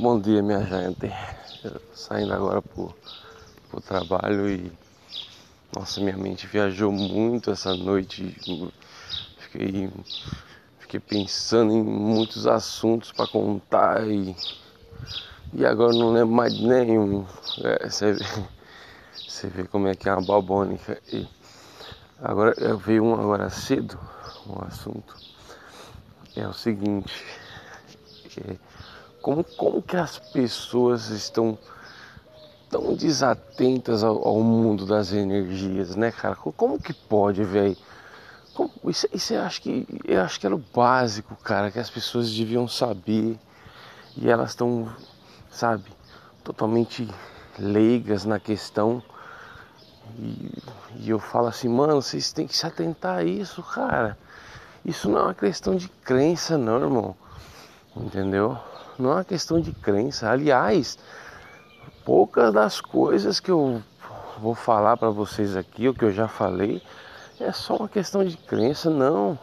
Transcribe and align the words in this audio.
Bom 0.00 0.18
dia, 0.18 0.42
minha 0.42 0.64
gente. 0.64 1.12
Saindo 1.92 2.32
agora 2.32 2.62
pro, 2.62 2.94
pro 3.68 3.82
trabalho 3.82 4.48
e. 4.48 4.72
Nossa, 5.76 6.00
minha 6.00 6.16
mente 6.16 6.46
viajou 6.46 6.90
muito 6.90 7.50
essa 7.50 7.74
noite. 7.74 8.34
Fiquei, 9.36 9.90
fiquei 10.78 11.00
pensando 11.00 11.70
em 11.74 11.82
muitos 11.82 12.46
assuntos 12.46 13.12
para 13.12 13.26
contar 13.26 14.08
e. 14.08 14.34
E 15.52 15.66
agora 15.66 15.92
não 15.92 16.12
lembro 16.14 16.34
mais 16.34 16.56
de 16.56 16.66
nenhum. 16.66 17.26
É, 17.62 17.90
você, 17.90 18.14
vê, 18.14 18.24
você 19.28 19.48
vê 19.48 19.64
como 19.64 19.86
é 19.86 19.94
que 19.94 20.08
é 20.08 20.14
uma 20.14 20.22
balbônica. 20.22 20.98
E 21.12 21.28
agora 22.22 22.54
eu 22.56 22.78
vi 22.78 22.98
um 22.98 23.12
agora 23.12 23.50
cedo, 23.50 24.00
um 24.46 24.64
assunto. 24.66 25.14
É 26.34 26.48
o 26.48 26.54
seguinte 26.54 27.12
como, 29.22 29.44
como 29.44 29.82
que 29.82 29.96
as 29.96 30.18
pessoas 30.18 31.10
estão 31.10 31.58
tão 32.68 32.94
desatentas 32.94 34.04
ao, 34.04 34.26
ao, 34.26 34.40
mundo 34.40 34.86
das 34.86 35.12
energias, 35.12 35.96
né, 35.96 36.12
cara? 36.12 36.36
Como 36.36 36.80
que 36.80 36.92
pode, 36.92 37.42
velho? 37.42 37.76
Isso, 38.86 39.08
isso 39.12 39.34
eu 39.34 39.42
acho 39.42 39.62
que 39.62 39.86
eu 40.04 40.20
acho 40.20 40.38
que 40.38 40.46
era 40.46 40.54
o 40.54 40.62
básico, 40.74 41.34
cara, 41.36 41.70
que 41.70 41.78
as 41.78 41.90
pessoas 41.90 42.30
deviam 42.30 42.68
saber 42.68 43.38
e 44.16 44.28
elas 44.28 44.50
estão, 44.50 44.88
sabe, 45.50 45.84
totalmente 46.44 47.08
leigas 47.58 48.24
na 48.24 48.38
questão. 48.38 49.02
E, 50.18 50.62
e, 50.96 51.10
eu 51.10 51.18
falo 51.18 51.46
assim, 51.46 51.68
mano, 51.68 52.00
vocês 52.02 52.32
têm 52.32 52.46
que 52.46 52.56
se 52.56 52.66
atentar 52.66 53.18
a 53.18 53.24
isso, 53.24 53.62
cara. 53.62 54.18
Isso 54.84 55.08
não 55.08 55.18
é 55.18 55.22
uma 55.22 55.34
questão 55.34 55.76
de 55.76 55.88
crença, 55.88 56.58
não, 56.58 56.80
irmão. 56.80 57.16
Entendeu? 57.96 58.56
Não 58.98 59.10
é 59.10 59.14
uma 59.14 59.24
questão 59.24 59.60
de 59.60 59.72
crença. 59.72 60.30
Aliás, 60.30 60.98
poucas 62.04 62.52
das 62.52 62.80
coisas 62.80 63.40
que 63.40 63.50
eu 63.50 63.82
vou 64.38 64.54
falar 64.54 64.96
para 64.96 65.10
vocês 65.10 65.56
aqui, 65.56 65.88
o 65.88 65.94
que 65.94 66.04
eu 66.04 66.12
já 66.12 66.28
falei, 66.28 66.82
é 67.38 67.52
só 67.52 67.76
uma 67.76 67.88
questão 67.88 68.24
de 68.24 68.36
crença, 68.36 68.90
não. 68.90 69.38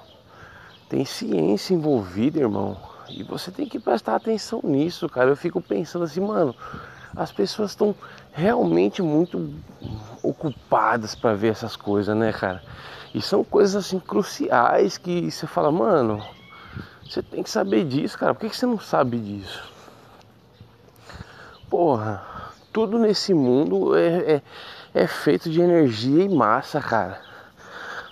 Tem 0.89 1.03
ciência 1.03 1.73
envolvida, 1.73 2.39
irmão. 2.39 2.77
E 3.09 3.23
você 3.23 3.51
tem 3.51 3.67
que 3.67 3.79
prestar 3.79 4.15
atenção 4.15 4.61
nisso, 4.63 5.07
cara. 5.09 5.29
Eu 5.29 5.35
fico 5.35 5.61
pensando 5.61 6.05
assim, 6.05 6.21
mano, 6.21 6.55
as 7.15 7.31
pessoas 7.31 7.71
estão 7.71 7.95
realmente 8.31 9.01
muito 9.01 9.53
ocupadas 10.21 11.15
para 11.15 11.33
ver 11.33 11.49
essas 11.49 11.75
coisas, 11.75 12.15
né, 12.15 12.31
cara? 12.31 12.63
E 13.13 13.21
são 13.21 13.43
coisas 13.43 13.75
assim 13.75 13.99
cruciais 13.99 14.97
que 14.97 15.31
você 15.31 15.47
fala, 15.47 15.71
mano, 15.71 16.23
você 17.09 17.21
tem 17.21 17.41
que 17.41 17.49
saber 17.49 17.85
disso, 17.85 18.17
cara. 18.17 18.33
Por 18.33 18.49
que 18.49 18.55
você 18.55 18.65
não 18.65 18.79
sabe 18.79 19.17
disso? 19.17 19.63
Porra, 21.69 22.23
tudo 22.71 22.97
nesse 22.97 23.33
mundo 23.33 23.95
é, 23.95 24.33
é, 24.35 24.41
é 24.93 25.07
feito 25.07 25.49
de 25.49 25.61
energia 25.61 26.23
e 26.23 26.29
massa, 26.29 26.79
cara. 26.79 27.21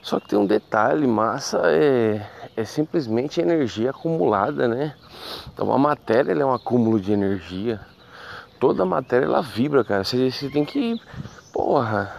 Só 0.01 0.19
que 0.19 0.27
tem 0.27 0.38
um 0.38 0.45
detalhe, 0.45 1.07
massa 1.07 1.61
é, 1.66 2.25
é 2.55 2.63
simplesmente 2.63 3.41
energia 3.41 3.89
acumulada, 3.89 4.67
né? 4.67 4.95
Então 5.53 5.71
a 5.73 5.77
matéria 5.77 6.31
é 6.31 6.45
um 6.45 6.53
acúmulo 6.53 6.99
de 6.99 7.11
energia. 7.11 7.79
Toda 8.59 8.85
matéria 8.85 9.25
ela 9.25 9.41
vibra, 9.41 9.83
cara. 9.83 10.03
Você, 10.03 10.29
você 10.29 10.49
tem 10.49 10.63
que, 10.63 11.01
porra, 11.51 12.13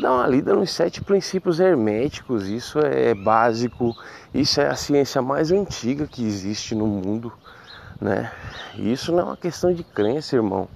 dar 0.00 0.12
uma 0.12 0.26
lida 0.26 0.54
nos 0.54 0.70
sete 0.70 1.02
princípios 1.02 1.60
herméticos. 1.60 2.48
Isso 2.48 2.78
é 2.78 3.14
básico, 3.14 3.94
isso 4.34 4.60
é 4.60 4.68
a 4.68 4.74
ciência 4.74 5.20
mais 5.20 5.52
antiga 5.52 6.06
que 6.06 6.24
existe 6.24 6.74
no 6.74 6.86
mundo, 6.86 7.32
né? 8.00 8.32
Isso 8.76 9.12
não 9.12 9.20
é 9.20 9.24
uma 9.24 9.36
questão 9.36 9.72
de 9.72 9.84
crença, 9.84 10.36
irmão, 10.36 10.68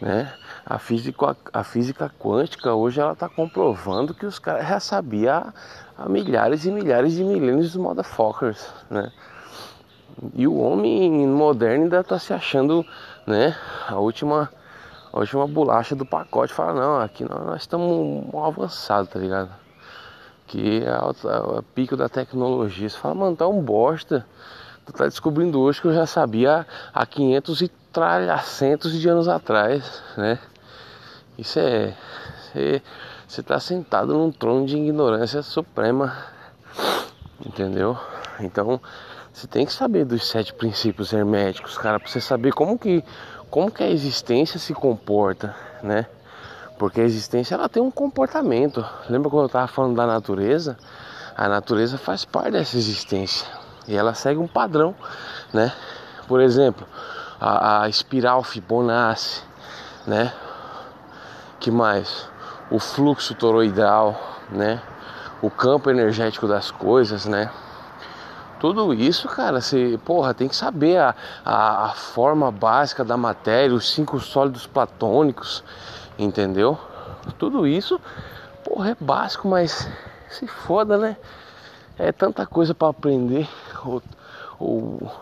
né? 0.00 0.32
A 0.66 0.78
física, 0.78 1.36
a 1.52 1.64
física 1.64 2.12
quântica 2.18 2.74
hoje 2.74 3.00
ela 3.00 3.12
está 3.12 3.28
comprovando 3.28 4.12
que 4.12 4.26
os 4.26 4.38
caras 4.38 4.68
já 4.68 4.80
sabiam 4.80 5.34
há, 5.34 5.52
há, 5.96 6.08
milhares 6.08 6.66
e 6.66 6.70
milhares 6.70 7.14
de 7.14 7.24
milênios 7.24 7.72
dos 7.72 7.82
motherfuckers, 7.82 8.68
né? 8.90 9.10
E 10.34 10.46
o 10.46 10.56
homem 10.56 11.26
moderno 11.26 11.84
ainda 11.84 12.00
está 12.00 12.18
se 12.18 12.32
achando, 12.32 12.84
né? 13.26 13.56
A 13.86 13.96
última 13.96 14.50
a 15.12 15.18
última 15.18 15.46
bolacha 15.46 15.94
do 15.94 16.04
pacote 16.04 16.52
fala, 16.52 16.74
não, 16.74 17.00
aqui 17.00 17.24
nós, 17.24 17.62
estamos 17.62 18.26
avançados, 18.34 19.10
tá 19.10 19.18
ligado? 19.18 19.50
Que 20.46 20.82
é 20.84 20.98
o 20.98 21.62
pico 21.74 21.96
da 21.96 22.08
tecnologia. 22.08 22.88
Você 22.88 22.96
fala, 22.96 23.14
mano, 23.14 23.36
tá 23.36 23.46
um 23.46 23.60
bosta. 23.60 24.26
Tu 24.86 24.92
tá 24.92 25.04
descobrindo 25.04 25.60
hoje 25.60 25.80
que 25.80 25.86
eu 25.86 25.94
já 25.94 26.06
sabia 26.06 26.66
há 26.94 27.04
500 27.04 27.62
e 27.62 27.68
tralhacentos 27.92 28.92
de 28.92 29.08
anos 29.08 29.28
atrás, 29.28 30.02
né? 30.16 30.38
Isso 31.36 31.58
é. 31.58 31.94
Você, 32.52 32.82
você 33.26 33.42
tá 33.42 33.60
sentado 33.60 34.14
num 34.14 34.32
trono 34.32 34.64
de 34.64 34.76
ignorância 34.76 35.42
suprema, 35.42 36.16
entendeu? 37.44 37.98
Então, 38.40 38.80
você 39.32 39.46
tem 39.46 39.66
que 39.66 39.72
saber 39.72 40.04
dos 40.04 40.26
sete 40.26 40.54
princípios 40.54 41.12
herméticos, 41.12 41.76
cara, 41.76 42.00
pra 42.00 42.08
você 42.08 42.20
saber 42.20 42.52
como 42.52 42.78
que 42.78 43.04
como 43.50 43.70
que 43.70 43.82
a 43.82 43.90
existência 43.90 44.58
se 44.58 44.74
comporta, 44.74 45.54
né? 45.82 46.06
Porque 46.78 47.00
a 47.00 47.04
existência 47.04 47.54
ela 47.54 47.68
tem 47.68 47.82
um 47.82 47.90
comportamento. 47.90 48.84
Lembra 49.08 49.30
quando 49.30 49.42
eu 49.42 49.46
estava 49.46 49.66
falando 49.66 49.96
da 49.96 50.06
natureza? 50.06 50.76
A 51.36 51.48
natureza 51.48 51.98
faz 51.98 52.24
parte 52.24 52.52
dessa 52.52 52.76
existência 52.76 53.46
e 53.86 53.96
ela 53.96 54.14
segue 54.14 54.38
um 54.38 54.46
padrão, 54.46 54.94
né? 55.52 55.72
Por 56.26 56.40
exemplo, 56.40 56.86
a, 57.40 57.82
a 57.82 57.88
espiral 57.88 58.42
Fibonacci, 58.42 59.42
né? 60.06 60.32
Que 61.58 61.70
mais? 61.70 62.28
O 62.70 62.78
fluxo 62.78 63.34
toroidal, 63.34 64.20
né? 64.50 64.82
O 65.40 65.50
campo 65.50 65.90
energético 65.90 66.46
das 66.46 66.70
coisas, 66.70 67.24
né? 67.24 67.50
Tudo 68.60 68.92
isso, 68.92 69.28
cara, 69.28 69.60
você, 69.60 69.98
porra, 70.04 70.34
tem 70.34 70.48
que 70.48 70.56
saber 70.56 70.98
a, 70.98 71.14
a, 71.44 71.84
a, 71.86 71.88
forma 71.90 72.50
básica 72.50 73.04
da 73.04 73.16
matéria, 73.16 73.74
os 73.74 73.88
cinco 73.92 74.18
sólidos 74.18 74.66
platônicos, 74.66 75.62
entendeu? 76.18 76.76
Tudo 77.38 77.66
isso, 77.66 78.00
porra, 78.64 78.90
é 78.90 78.96
básico, 78.98 79.46
mas 79.46 79.88
se 80.28 80.46
foda, 80.46 80.98
né? 80.98 81.16
É 81.96 82.10
tanta 82.10 82.44
coisa 82.46 82.74
para 82.74 82.88
aprender, 82.88 83.48
ou, 83.84 84.02
ou 84.58 85.12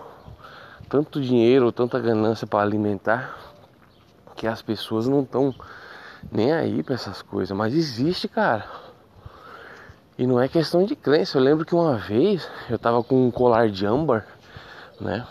tanto 0.88 1.20
dinheiro, 1.20 1.66
ou 1.66 1.72
tanta 1.72 1.98
ganância 1.98 2.46
para 2.46 2.62
alimentar, 2.62 3.36
que 4.34 4.46
as 4.46 4.62
pessoas 4.62 5.06
não 5.06 5.22
estão 5.22 5.54
nem 6.30 6.52
aí 6.52 6.82
para 6.82 6.94
essas 6.94 7.20
coisas. 7.20 7.56
Mas 7.56 7.74
existe, 7.74 8.28
cara. 8.28 8.85
E 10.18 10.26
não 10.26 10.40
é 10.40 10.48
questão 10.48 10.84
de 10.84 10.96
crença. 10.96 11.36
Eu 11.36 11.42
lembro 11.42 11.64
que 11.64 11.74
uma 11.74 11.96
vez 11.98 12.48
eu 12.70 12.78
tava 12.78 13.02
com 13.02 13.26
um 13.26 13.30
colar 13.30 13.68
de 13.68 13.84
âmbar, 13.84 14.26
né? 14.98 15.26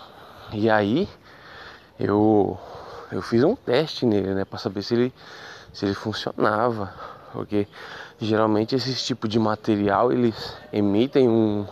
E 0.53 0.69
aí 0.69 1.09
eu 1.99 2.57
eu 3.11 3.21
fiz 3.21 3.43
um 3.43 3.55
teste 3.55 4.05
nele, 4.05 4.33
né, 4.33 4.45
para 4.45 4.59
saber 4.59 4.81
se 4.83 4.93
ele 4.93 5.13
se 5.73 5.85
ele 5.85 5.95
funcionava, 5.95 6.93
porque 7.33 7.67
geralmente 8.19 8.75
esses 8.75 9.03
tipos 9.05 9.29
de 9.29 9.39
material 9.39 10.11
eles 10.11 10.55
emitem 10.71 11.27
um 11.27 11.65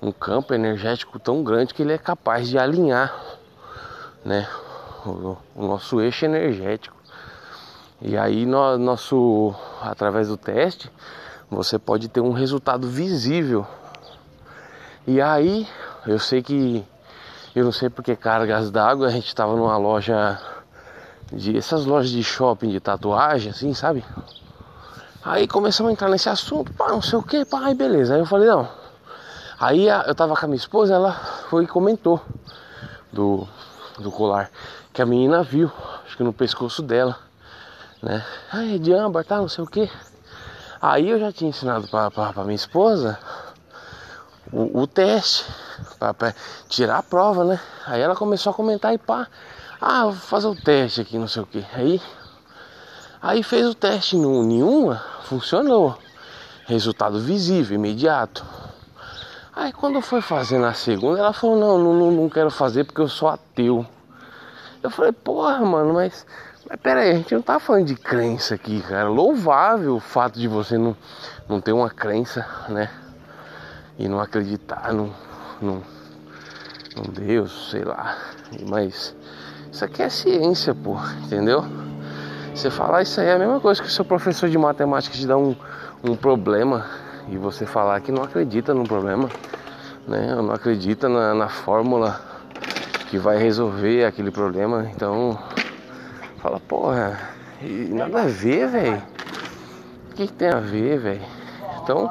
um 0.00 0.10
campo 0.10 0.52
energético 0.52 1.18
tão 1.18 1.44
grande 1.44 1.74
que 1.74 1.82
ele 1.82 1.92
é 1.92 1.98
capaz 1.98 2.48
de 2.48 2.58
alinhar, 2.58 3.14
né, 4.24 4.48
o, 5.06 5.36
o 5.54 5.66
nosso 5.66 6.00
eixo 6.00 6.24
energético. 6.24 6.96
E 8.00 8.16
aí 8.16 8.46
no, 8.46 8.78
nosso 8.78 9.54
através 9.80 10.28
do 10.28 10.36
teste 10.36 10.90
você 11.56 11.78
pode 11.78 12.08
ter 12.08 12.20
um 12.20 12.32
resultado 12.32 12.88
visível. 12.88 13.66
E 15.06 15.20
aí, 15.20 15.66
eu 16.06 16.18
sei 16.18 16.42
que 16.42 16.84
eu 17.54 17.64
não 17.64 17.72
sei 17.72 17.90
porque 17.90 18.16
cargas 18.16 18.70
d'água, 18.70 19.06
a 19.06 19.10
gente 19.10 19.26
estava 19.26 19.54
numa 19.54 19.76
loja 19.76 20.40
de 21.32 21.56
essas 21.56 21.84
lojas 21.84 22.10
de 22.10 22.22
shopping 22.22 22.70
de 22.70 22.80
tatuagem, 22.80 23.50
assim, 23.50 23.74
sabe? 23.74 24.04
Aí 25.24 25.46
começamos 25.46 25.90
a 25.90 25.92
entrar 25.92 26.08
nesse 26.08 26.28
assunto, 26.28 26.72
pá, 26.72 26.88
não 26.88 27.02
sei 27.02 27.18
o 27.18 27.22
que, 27.22 27.44
pá, 27.44 27.66
aí 27.66 27.74
beleza. 27.74 28.14
Aí 28.14 28.20
eu 28.20 28.26
falei, 28.26 28.48
não. 28.48 28.68
Aí 29.58 29.86
eu 29.86 30.14
tava 30.14 30.34
com 30.34 30.44
a 30.44 30.48
minha 30.48 30.56
esposa, 30.56 30.94
ela 30.94 31.12
foi 31.48 31.64
e 31.64 31.66
comentou 31.66 32.20
do, 33.12 33.46
do 33.98 34.10
colar 34.10 34.50
que 34.92 35.00
a 35.00 35.06
menina 35.06 35.42
viu, 35.42 35.70
acho 36.04 36.16
que 36.16 36.22
no 36.22 36.32
pescoço 36.32 36.82
dela, 36.82 37.16
né? 38.02 38.24
Ai, 38.52 38.78
de 38.78 38.92
âmbar, 38.92 39.24
tá, 39.24 39.38
não 39.38 39.48
sei 39.48 39.64
o 39.64 39.66
que. 39.66 39.90
Aí 40.82 41.10
eu 41.10 41.20
já 41.20 41.30
tinha 41.30 41.50
ensinado 41.50 41.86
para 41.86 42.42
minha 42.42 42.56
esposa 42.56 43.16
o, 44.52 44.80
o 44.80 44.86
teste, 44.88 45.46
para 45.96 46.34
tirar 46.68 46.98
a 46.98 47.02
prova, 47.04 47.44
né? 47.44 47.60
Aí 47.86 48.00
ela 48.00 48.16
começou 48.16 48.50
a 48.50 48.54
comentar 48.54 48.92
e 48.92 48.98
pá, 48.98 49.28
ah, 49.80 50.06
vou 50.06 50.14
fazer 50.14 50.48
o 50.48 50.56
teste 50.56 51.00
aqui, 51.00 51.16
não 51.18 51.28
sei 51.28 51.42
o 51.42 51.46
que. 51.46 51.64
Aí, 51.72 52.02
aí 53.22 53.44
fez 53.44 53.64
o 53.68 53.76
teste 53.76 54.16
no 54.16 54.42
nenhuma, 54.42 55.00
funcionou. 55.22 55.96
Resultado 56.66 57.20
visível, 57.20 57.76
imediato. 57.76 58.44
Aí 59.54 59.72
quando 59.72 60.00
foi 60.00 60.20
fazer 60.20 60.58
na 60.58 60.74
segunda, 60.74 61.20
ela 61.20 61.32
falou, 61.32 61.56
não, 61.56 61.78
não, 61.78 62.10
não 62.10 62.28
quero 62.28 62.50
fazer 62.50 62.82
porque 62.82 63.00
eu 63.00 63.08
sou 63.08 63.28
ateu. 63.28 63.86
Eu 64.82 64.90
falei, 64.90 65.12
porra, 65.12 65.60
mano, 65.60 65.94
mas, 65.94 66.26
mas 66.68 66.80
pera 66.80 67.00
aí, 67.00 67.10
a 67.10 67.14
gente 67.14 67.34
não 67.34 67.42
tá 67.42 67.58
falando 67.58 67.86
de 67.86 67.96
crença 67.96 68.54
aqui, 68.54 68.80
cara. 68.82 69.08
Louvável 69.08 69.96
o 69.96 70.00
fato 70.00 70.38
de 70.38 70.46
você 70.46 70.78
não, 70.78 70.96
não 71.48 71.60
ter 71.60 71.72
uma 71.72 71.90
crença, 71.90 72.46
né? 72.68 72.88
E 73.98 74.08
não 74.08 74.20
acreditar 74.20 74.92
num, 74.92 75.10
num, 75.60 75.82
num 76.96 77.12
Deus, 77.12 77.70
sei 77.70 77.84
lá. 77.84 78.16
Mas 78.68 79.14
isso 79.72 79.84
aqui 79.84 80.02
é 80.02 80.08
ciência, 80.08 80.74
pô, 80.74 80.96
entendeu? 81.24 81.64
Você 82.54 82.70
falar 82.70 83.02
isso 83.02 83.20
aí 83.20 83.28
é 83.28 83.32
a 83.32 83.38
mesma 83.38 83.58
coisa 83.58 83.80
que 83.80 83.88
o 83.88 83.90
seu 83.90 84.04
professor 84.04 84.48
de 84.48 84.58
matemática 84.58 85.16
te 85.16 85.26
dá 85.26 85.36
um, 85.36 85.56
um 86.04 86.14
problema 86.14 86.86
e 87.28 87.36
você 87.36 87.64
falar 87.64 88.00
que 88.00 88.12
não 88.12 88.22
acredita 88.22 88.74
no 88.74 88.84
problema, 88.84 89.28
né? 90.06 90.34
Não 90.34 90.52
acredita 90.52 91.08
na, 91.08 91.34
na 91.34 91.48
fórmula 91.48 92.20
que 93.08 93.18
vai 93.18 93.38
resolver 93.38 94.04
aquele 94.04 94.30
problema. 94.30 94.88
Então, 94.94 95.38
fala, 96.42 96.58
porra, 96.58 97.20
nada 97.90 98.22
a 98.22 98.26
ver, 98.26 98.66
velho. 98.66 99.02
O 100.10 100.14
que, 100.14 100.26
que, 100.26 100.32
tem 100.32 100.48
a 100.48 100.58
ver, 100.58 100.98
velho? 100.98 101.22
Então, 101.80 102.10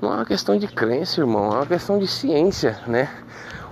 não 0.00 0.14
é 0.14 0.16
uma 0.16 0.24
questão 0.24 0.58
de 0.58 0.66
crença, 0.66 1.20
irmão, 1.20 1.52
é 1.52 1.56
uma 1.56 1.66
questão 1.66 1.98
de 1.98 2.06
ciência, 2.06 2.80
né? 2.86 3.10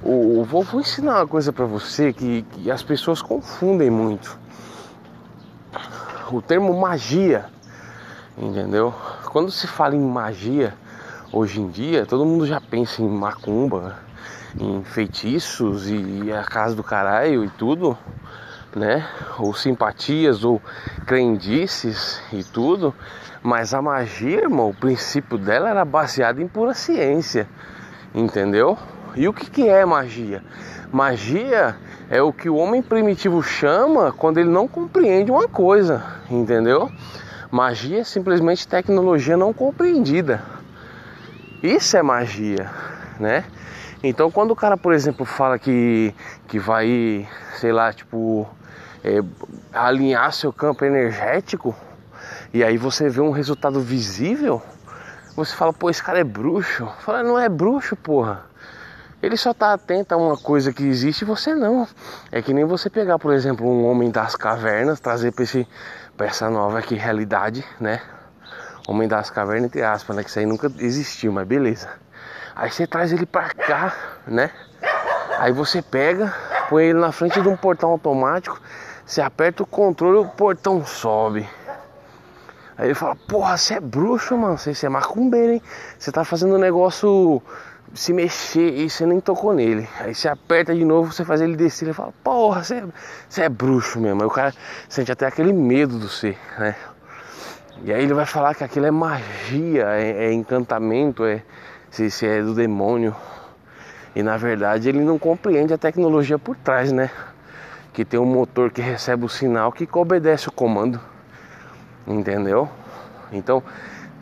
O, 0.02 0.44
vou, 0.44 0.62
vou 0.62 0.82
ensinar 0.82 1.16
uma 1.16 1.26
coisa 1.26 1.54
para 1.54 1.64
você 1.64 2.12
que, 2.12 2.42
que 2.42 2.70
as 2.70 2.82
pessoas 2.82 3.22
confundem 3.22 3.88
muito. 3.88 4.38
O 6.30 6.42
termo 6.42 6.78
magia, 6.78 7.46
entendeu? 8.36 8.92
Quando 9.32 9.50
se 9.50 9.66
fala 9.66 9.96
em 9.96 10.00
magia, 10.00 10.74
hoje 11.32 11.62
em 11.62 11.68
dia, 11.68 12.04
todo 12.04 12.26
mundo 12.26 12.46
já 12.46 12.60
pensa 12.60 13.00
em 13.00 13.08
macumba, 13.08 13.96
em 14.60 14.84
feitiços 14.84 15.88
e 15.88 16.30
a 16.30 16.44
casa 16.44 16.76
do 16.76 16.84
caralho 16.84 17.42
e 17.42 17.48
tudo, 17.48 17.96
né? 18.74 19.06
Ou 19.38 19.54
simpatias 19.54 20.44
ou 20.44 20.60
crendices 21.06 22.22
e 22.32 22.42
tudo. 22.42 22.94
Mas 23.42 23.74
a 23.74 23.82
magia, 23.82 24.42
irmão, 24.42 24.70
o 24.70 24.74
princípio 24.74 25.36
dela 25.38 25.68
era 25.68 25.84
baseado 25.84 26.40
em 26.40 26.48
pura 26.48 26.74
ciência, 26.74 27.48
entendeu? 28.14 28.78
E 29.14 29.28
o 29.28 29.32
que, 29.32 29.50
que 29.50 29.68
é 29.68 29.84
magia? 29.84 30.42
Magia 30.90 31.76
é 32.08 32.22
o 32.22 32.32
que 32.32 32.48
o 32.48 32.56
homem 32.56 32.82
primitivo 32.82 33.42
chama 33.42 34.12
quando 34.12 34.38
ele 34.38 34.48
não 34.48 34.66
compreende 34.66 35.30
uma 35.30 35.46
coisa, 35.46 36.02
entendeu? 36.30 36.90
Magia 37.50 38.00
é 38.00 38.04
simplesmente 38.04 38.66
tecnologia 38.66 39.36
não 39.36 39.52
compreendida. 39.52 40.42
Isso 41.62 41.96
é 41.96 42.02
magia, 42.02 42.70
né? 43.20 43.44
Então 44.02 44.30
quando 44.30 44.50
o 44.50 44.56
cara, 44.56 44.76
por 44.76 44.92
exemplo, 44.92 45.24
fala 45.24 45.58
que, 45.58 46.14
que 46.48 46.58
vai, 46.58 47.28
sei 47.58 47.72
lá, 47.72 47.92
tipo, 47.92 48.48
é, 49.04 49.22
alinhar 49.72 50.32
seu 50.32 50.52
campo 50.52 50.84
energético, 50.84 51.74
e 52.52 52.64
aí 52.64 52.78
você 52.78 53.08
vê 53.08 53.20
um 53.20 53.30
resultado 53.30 53.80
visível, 53.80 54.62
você 55.36 55.54
fala, 55.54 55.72
pô, 55.72 55.90
esse 55.90 56.02
cara 56.02 56.20
é 56.20 56.24
bruxo. 56.24 56.86
Fala, 57.00 57.22
não 57.24 57.36
é 57.38 57.48
bruxo, 57.48 57.96
porra. 57.96 58.44
Ele 59.20 59.36
só 59.36 59.52
tá 59.52 59.72
atento 59.72 60.14
a 60.14 60.16
uma 60.16 60.36
coisa 60.36 60.72
que 60.72 60.84
existe 60.84 61.22
e 61.22 61.24
você 61.24 61.54
não. 61.54 61.88
É 62.30 62.40
que 62.40 62.52
nem 62.52 62.64
você 62.64 62.88
pegar, 62.88 63.18
por 63.18 63.32
exemplo, 63.32 63.66
um 63.66 63.84
homem 63.86 64.10
das 64.10 64.36
cavernas, 64.36 65.00
trazer 65.00 65.32
para 65.32 65.44
esse 65.44 65.66
para 66.16 66.26
essa 66.26 66.48
nova 66.48 66.78
aqui 66.78 66.94
realidade, 66.94 67.64
né? 67.80 68.00
Homem 68.86 69.08
das 69.08 69.30
cavernas, 69.30 69.64
entre 69.64 69.82
aspas, 69.82 70.14
né? 70.14 70.22
Que 70.22 70.28
isso 70.28 70.38
aí 70.38 70.46
nunca 70.46 70.70
existiu, 70.78 71.32
mas 71.32 71.46
beleza. 71.48 71.88
Aí 72.54 72.70
você 72.70 72.86
traz 72.86 73.12
ele 73.12 73.26
pra 73.26 73.48
cá, 73.48 73.92
né? 74.26 74.50
Aí 75.38 75.50
você 75.50 75.82
pega, 75.82 76.32
põe 76.68 76.84
ele 76.84 77.00
na 77.00 77.10
frente 77.10 77.40
de 77.40 77.48
um 77.48 77.56
portão 77.56 77.90
automático, 77.90 78.60
você 79.04 79.20
aperta 79.20 79.62
o 79.62 79.66
controle 79.66 80.18
o 80.18 80.24
portão 80.24 80.84
sobe. 80.84 81.48
Aí 82.76 82.86
ele 82.86 82.94
fala, 82.94 83.14
porra, 83.14 83.56
você 83.56 83.74
é 83.74 83.80
bruxo, 83.80 84.36
mano, 84.36 84.58
você 84.58 84.86
é 84.86 84.88
macumbeiro, 84.88 85.52
hein? 85.52 85.62
Você 85.98 86.10
tá 86.10 86.24
fazendo 86.24 86.56
um 86.56 86.58
negócio 86.58 87.40
se 87.94 88.12
mexer 88.12 88.74
e 88.74 88.90
você 88.90 89.06
nem 89.06 89.20
tocou 89.20 89.52
nele. 89.52 89.88
Aí 90.00 90.14
você 90.14 90.28
aperta 90.28 90.74
de 90.74 90.84
novo, 90.84 91.12
você 91.12 91.24
faz 91.24 91.40
ele 91.40 91.56
descer, 91.56 91.86
ele 91.86 91.92
fala, 91.94 92.12
porra, 92.24 92.64
você, 92.64 92.82
é, 93.38 93.44
é 93.44 93.48
bruxo 93.48 94.00
mesmo. 94.00 94.22
Aí 94.22 94.26
o 94.26 94.30
cara 94.30 94.52
sente 94.88 95.12
até 95.12 95.26
aquele 95.26 95.52
medo 95.52 95.98
do 95.98 96.08
ser, 96.08 96.36
né? 96.58 96.74
E 97.82 97.92
aí 97.92 98.02
ele 98.02 98.14
vai 98.14 98.26
falar 98.26 98.54
que 98.54 98.64
aquilo 98.64 98.86
é 98.86 98.90
magia, 98.90 99.84
é, 99.90 100.26
é 100.26 100.32
encantamento, 100.32 101.24
é 101.24 101.42
se, 101.90 102.10
se 102.10 102.26
é 102.26 102.42
do 102.42 102.54
demônio. 102.54 103.14
E 104.16 104.22
na 104.22 104.36
verdade 104.36 104.88
ele 104.88 105.00
não 105.00 105.18
compreende 105.18 105.72
a 105.72 105.78
tecnologia 105.78 106.38
por 106.38 106.56
trás, 106.56 106.90
né? 106.90 107.10
Que 107.94 108.04
tem 108.04 108.20
um 108.20 108.26
motor 108.26 108.70
que 108.70 108.82
recebe 108.82 109.24
o 109.24 109.28
sinal 109.28 109.72
que 109.72 109.88
obedece 109.90 110.48
o 110.48 110.52
comando. 110.52 111.00
Entendeu? 112.06 112.68
Então, 113.32 113.62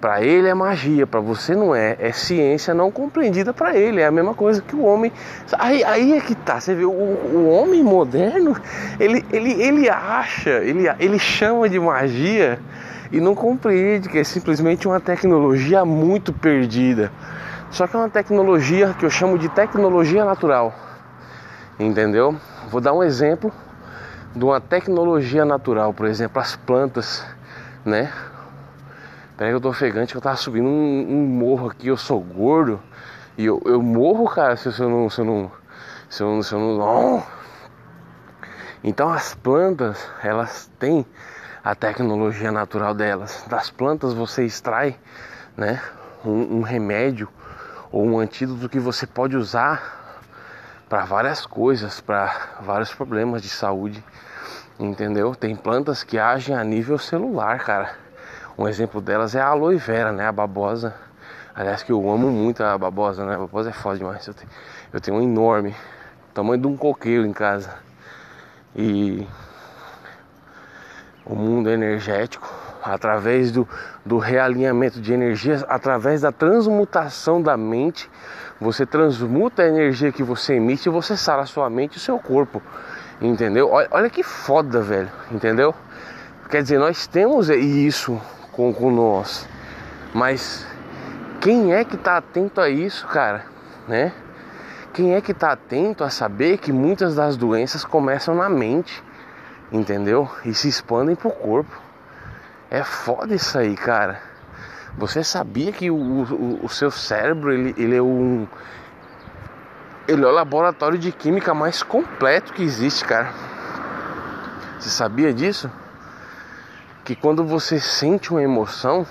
para 0.00 0.20
ele 0.22 0.48
é 0.48 0.54
magia, 0.54 1.06
para 1.06 1.20
você 1.20 1.54
não 1.54 1.74
é. 1.74 1.96
É 1.98 2.12
ciência 2.12 2.74
não 2.74 2.90
compreendida 2.90 3.52
para 3.52 3.76
ele. 3.76 4.00
É 4.00 4.06
a 4.06 4.10
mesma 4.10 4.34
coisa 4.34 4.60
que 4.60 4.76
o 4.76 4.84
homem. 4.84 5.12
Aí, 5.58 5.82
aí 5.84 6.12
é 6.12 6.20
que 6.20 6.34
tá. 6.34 6.60
Você 6.60 6.74
vê, 6.74 6.84
o, 6.84 6.90
o 6.90 7.48
homem 7.48 7.82
moderno, 7.82 8.56
ele, 9.00 9.24
ele, 9.32 9.52
ele 9.52 9.88
acha, 9.88 10.50
ele, 10.50 10.84
ele 10.98 11.18
chama 11.18 11.68
de 11.68 11.80
magia 11.80 12.58
e 13.12 13.20
não 13.20 13.34
compreende 13.34 14.08
que 14.08 14.18
é 14.18 14.24
simplesmente 14.24 14.86
uma 14.86 15.00
tecnologia 15.00 15.84
muito 15.84 16.32
perdida. 16.32 17.12
Só 17.70 17.86
que 17.86 17.96
é 17.96 17.98
uma 17.98 18.10
tecnologia 18.10 18.94
que 18.98 19.06
eu 19.06 19.10
chamo 19.10 19.38
de 19.38 19.48
tecnologia 19.48 20.24
natural. 20.24 20.74
Entendeu? 21.78 22.36
Vou 22.68 22.80
dar 22.80 22.92
um 22.92 23.02
exemplo 23.02 23.52
de 24.34 24.44
uma 24.44 24.60
tecnologia 24.60 25.44
natural, 25.44 25.92
por 25.92 26.06
exemplo, 26.06 26.40
as 26.40 26.56
plantas, 26.56 27.26
né? 27.84 28.12
Peraí 29.36 29.52
que 29.52 29.56
eu 29.56 29.60
tô 29.60 29.70
ofegante, 29.70 30.14
eu 30.14 30.20
tava 30.20 30.36
subindo 30.36 30.68
um, 30.68 31.06
um, 31.08 31.26
morro 31.26 31.68
aqui, 31.68 31.88
eu 31.88 31.96
sou 31.96 32.20
gordo. 32.20 32.80
E 33.36 33.44
eu, 33.44 33.60
eu 33.64 33.82
morro, 33.82 34.28
cara, 34.28 34.56
se 34.56 34.68
eu 34.68 34.88
não. 34.88 35.08
Se 35.08 35.20
eu 35.20 35.24
não. 35.24 35.50
Se 36.08 36.22
eu 36.22 36.28
não, 36.28 36.42
se 36.42 36.52
eu 36.52 36.60
não. 36.60 37.24
Então 38.84 39.10
as 39.10 39.34
plantas, 39.34 40.06
elas 40.22 40.70
têm 40.78 41.06
a 41.64 41.74
tecnologia 41.74 42.52
natural 42.52 42.94
delas. 42.94 43.44
Das 43.48 43.70
plantas 43.70 44.12
você 44.12 44.44
extrai 44.44 44.98
né, 45.56 45.80
um, 46.24 46.58
um 46.58 46.62
remédio 46.62 47.28
ou 47.90 48.04
um 48.04 48.18
antídoto 48.18 48.68
que 48.68 48.78
você 48.78 49.06
pode 49.06 49.36
usar 49.36 50.01
para 50.92 51.06
várias 51.06 51.46
coisas, 51.46 52.02
para 52.02 52.58
vários 52.60 52.92
problemas 52.92 53.40
de 53.40 53.48
saúde, 53.48 54.04
entendeu? 54.78 55.34
Tem 55.34 55.56
plantas 55.56 56.04
que 56.04 56.18
agem 56.18 56.54
a 56.54 56.62
nível 56.62 56.98
celular, 56.98 57.60
cara. 57.60 57.94
Um 58.58 58.68
exemplo 58.68 59.00
delas 59.00 59.34
é 59.34 59.40
a 59.40 59.46
aloe 59.46 59.78
vera, 59.78 60.12
né? 60.12 60.28
A 60.28 60.32
babosa. 60.32 60.94
Aliás, 61.54 61.82
que 61.82 61.90
eu 61.90 62.10
amo 62.10 62.30
muito 62.30 62.62
a 62.62 62.76
babosa, 62.76 63.24
né? 63.24 63.36
A 63.36 63.38
babosa 63.38 63.70
é 63.70 63.72
foda 63.72 63.96
demais. 63.96 64.26
Eu 64.26 64.34
tenho, 64.34 64.50
eu 64.92 65.00
tenho 65.00 65.16
um 65.16 65.22
enorme, 65.22 65.74
tamanho 66.34 66.60
de 66.60 66.66
um 66.66 66.76
coqueiro 66.76 67.24
em 67.24 67.32
casa. 67.32 67.70
E 68.76 69.26
o 71.24 71.34
mundo 71.34 71.70
energético, 71.70 72.46
através 72.82 73.50
do, 73.50 73.66
do 74.04 74.18
realinhamento 74.18 75.00
de 75.00 75.14
energias, 75.14 75.64
através 75.70 76.20
da 76.20 76.30
transmutação 76.30 77.40
da 77.40 77.56
mente, 77.56 78.10
você 78.62 78.86
transmuta 78.86 79.62
a 79.62 79.68
energia 79.68 80.12
que 80.12 80.22
você 80.22 80.54
emite 80.54 80.88
e 80.88 80.92
você 80.92 81.16
sara 81.16 81.42
a 81.42 81.46
sua 81.46 81.68
mente 81.68 81.94
e 81.94 81.96
o 81.96 82.00
seu 82.00 82.18
corpo. 82.18 82.62
Entendeu? 83.20 83.68
Olha, 83.70 83.88
olha 83.90 84.10
que 84.10 84.22
foda, 84.22 84.80
velho. 84.80 85.10
Entendeu? 85.30 85.74
Quer 86.48 86.62
dizer, 86.62 86.78
nós 86.78 87.06
temos 87.06 87.48
isso 87.48 88.20
com, 88.52 88.72
com 88.72 88.90
nós. 88.90 89.48
Mas 90.14 90.66
quem 91.40 91.74
é 91.74 91.84
que 91.84 91.96
está 91.96 92.18
atento 92.18 92.60
a 92.60 92.68
isso, 92.68 93.06
cara? 93.08 93.44
Né? 93.88 94.12
Quem 94.92 95.14
é 95.14 95.20
que 95.20 95.32
está 95.32 95.52
atento 95.52 96.04
a 96.04 96.10
saber 96.10 96.58
que 96.58 96.72
muitas 96.72 97.14
das 97.14 97.36
doenças 97.36 97.84
começam 97.84 98.34
na 98.34 98.48
mente, 98.48 99.02
entendeu? 99.72 100.28
E 100.44 100.54
se 100.54 100.68
expandem 100.68 101.16
pro 101.16 101.30
corpo. 101.30 101.80
É 102.70 102.82
foda 102.84 103.34
isso 103.34 103.58
aí, 103.58 103.74
cara. 103.74 104.31
Você 104.96 105.24
sabia 105.24 105.72
que 105.72 105.90
o, 105.90 105.96
o, 105.96 106.64
o 106.64 106.68
seu 106.68 106.90
cérebro 106.90 107.52
ele, 107.52 107.74
ele 107.76 107.96
é 107.96 108.02
um 108.02 108.46
ele 110.06 110.24
é 110.24 110.26
o 110.26 110.32
laboratório 110.32 110.98
de 110.98 111.12
química 111.12 111.54
mais 111.54 111.82
completo 111.82 112.52
que 112.52 112.62
existe, 112.62 113.04
cara. 113.04 113.30
Você 114.78 114.90
sabia 114.90 115.32
disso? 115.32 115.70
que 117.04 117.16
quando 117.16 117.44
você 117.44 117.80
sente 117.80 118.30
uma 118.30 118.42
emoção, 118.42 119.06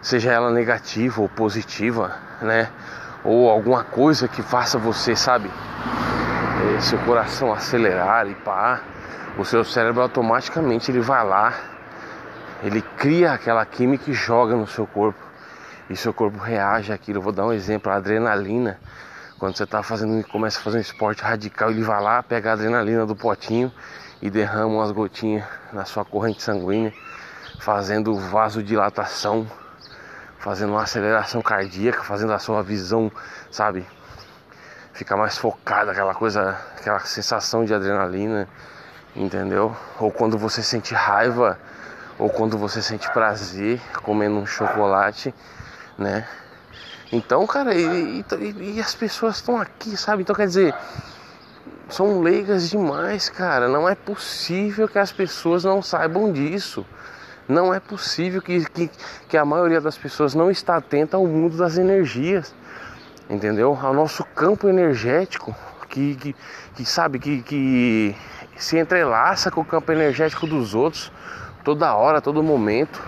seja 0.00 0.32
ela 0.32 0.50
negativa 0.50 1.20
ou 1.20 1.28
positiva, 1.28 2.16
né? 2.40 2.70
Ou 3.22 3.50
alguma 3.50 3.84
coisa 3.84 4.28
que 4.28 4.42
faça 4.42 4.78
você, 4.78 5.14
sabe, 5.14 5.50
é, 6.76 6.80
seu 6.80 6.98
coração 7.00 7.52
acelerar 7.52 8.26
e 8.28 8.34
pá, 8.34 8.80
o 9.36 9.44
seu 9.44 9.62
cérebro 9.64 10.00
automaticamente 10.02 10.90
ele 10.90 11.00
vai 11.00 11.24
lá, 11.24 11.52
ele 12.66 12.82
cria 12.82 13.32
aquela 13.32 13.64
química 13.64 14.10
e 14.10 14.12
joga 14.12 14.56
no 14.56 14.66
seu 14.66 14.86
corpo. 14.86 15.18
e 15.88 15.96
seu 15.96 16.12
corpo 16.12 16.36
reage 16.38 16.92
àquilo. 16.92 17.18
Eu 17.18 17.22
vou 17.22 17.32
dar 17.32 17.46
um 17.46 17.52
exemplo, 17.52 17.92
a 17.92 17.94
adrenalina. 17.94 18.80
Quando 19.38 19.56
você 19.56 19.62
está 19.62 19.84
fazendo, 19.84 20.26
começa 20.26 20.58
a 20.58 20.62
fazer 20.62 20.78
um 20.78 20.80
esporte 20.80 21.22
radical, 21.22 21.70
ele 21.70 21.82
vai 21.82 22.02
lá, 22.02 22.22
pega 22.24 22.50
a 22.50 22.52
adrenalina 22.54 23.06
do 23.06 23.14
potinho 23.14 23.72
e 24.20 24.28
derrama 24.28 24.66
umas 24.66 24.90
gotinhas 24.90 25.44
na 25.72 25.84
sua 25.84 26.04
corrente 26.04 26.42
sanguínea, 26.42 26.92
fazendo 27.60 28.18
vasodilatação, 28.18 29.46
fazendo 30.38 30.70
uma 30.72 30.82
aceleração 30.82 31.40
cardíaca, 31.42 32.02
fazendo 32.02 32.32
a 32.32 32.38
sua 32.40 32.64
visão, 32.64 33.12
sabe, 33.48 33.86
ficar 34.92 35.16
mais 35.16 35.38
focada, 35.38 35.92
aquela 35.92 36.14
coisa, 36.14 36.58
aquela 36.76 36.98
sensação 37.00 37.64
de 37.64 37.72
adrenalina, 37.72 38.48
entendeu? 39.14 39.76
Ou 40.00 40.10
quando 40.10 40.36
você 40.36 40.64
sente 40.64 40.94
raiva, 40.94 41.56
ou 42.18 42.30
quando 42.30 42.56
você 42.56 42.80
sente 42.80 43.10
prazer 43.12 43.80
comendo 44.02 44.36
um 44.36 44.46
chocolate, 44.46 45.34
né? 45.98 46.26
Então, 47.12 47.46
cara, 47.46 47.74
e, 47.74 48.24
e, 48.40 48.74
e 48.76 48.80
as 48.80 48.94
pessoas 48.94 49.36
estão 49.36 49.60
aqui, 49.60 49.96
sabe? 49.96 50.22
Então, 50.22 50.34
quer 50.34 50.46
dizer, 50.46 50.74
são 51.88 52.20
leigas 52.20 52.68
demais, 52.68 53.28
cara. 53.28 53.68
Não 53.68 53.88
é 53.88 53.94
possível 53.94 54.88
que 54.88 54.98
as 54.98 55.12
pessoas 55.12 55.62
não 55.62 55.80
saibam 55.80 56.32
disso. 56.32 56.84
Não 57.48 57.72
é 57.72 57.78
possível 57.78 58.42
que, 58.42 58.64
que, 58.70 58.90
que 59.28 59.36
a 59.36 59.44
maioria 59.44 59.80
das 59.80 59.96
pessoas 59.96 60.34
não 60.34 60.50
está 60.50 60.76
atenta 60.76 61.16
ao 61.16 61.24
mundo 61.26 61.56
das 61.56 61.78
energias, 61.78 62.52
entendeu? 63.30 63.78
Ao 63.80 63.94
nosso 63.94 64.24
campo 64.24 64.68
energético, 64.68 65.54
que, 65.88 66.16
que, 66.16 66.36
que 66.74 66.84
sabe, 66.84 67.20
que, 67.20 67.42
que 67.42 68.16
se 68.56 68.76
entrelaça 68.76 69.48
com 69.48 69.60
o 69.60 69.64
campo 69.64 69.92
energético 69.92 70.44
dos 70.44 70.74
outros 70.74 71.12
toda 71.66 71.92
hora, 71.96 72.20
todo 72.20 72.44
momento 72.44 73.02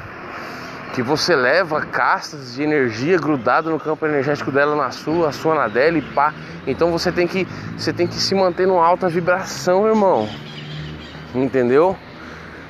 que 0.92 1.00
você 1.00 1.36
leva 1.36 1.80
castas 1.82 2.54
de 2.56 2.62
energia 2.64 3.16
grudada 3.16 3.70
no 3.70 3.78
campo 3.78 4.04
energético 4.04 4.50
dela 4.50 4.74
na 4.74 4.90
sua, 4.90 5.28
a 5.28 5.32
sua 5.32 5.54
na 5.54 5.68
dela 5.68 5.96
e 5.96 6.02
pá. 6.02 6.34
Então 6.66 6.90
você 6.90 7.12
tem 7.12 7.28
que 7.28 7.46
você 7.76 7.92
tem 7.92 8.08
que 8.08 8.14
se 8.14 8.34
manter 8.34 8.66
numa 8.66 8.84
alta 8.84 9.08
vibração, 9.08 9.86
irmão. 9.86 10.28
Entendeu? 11.32 11.96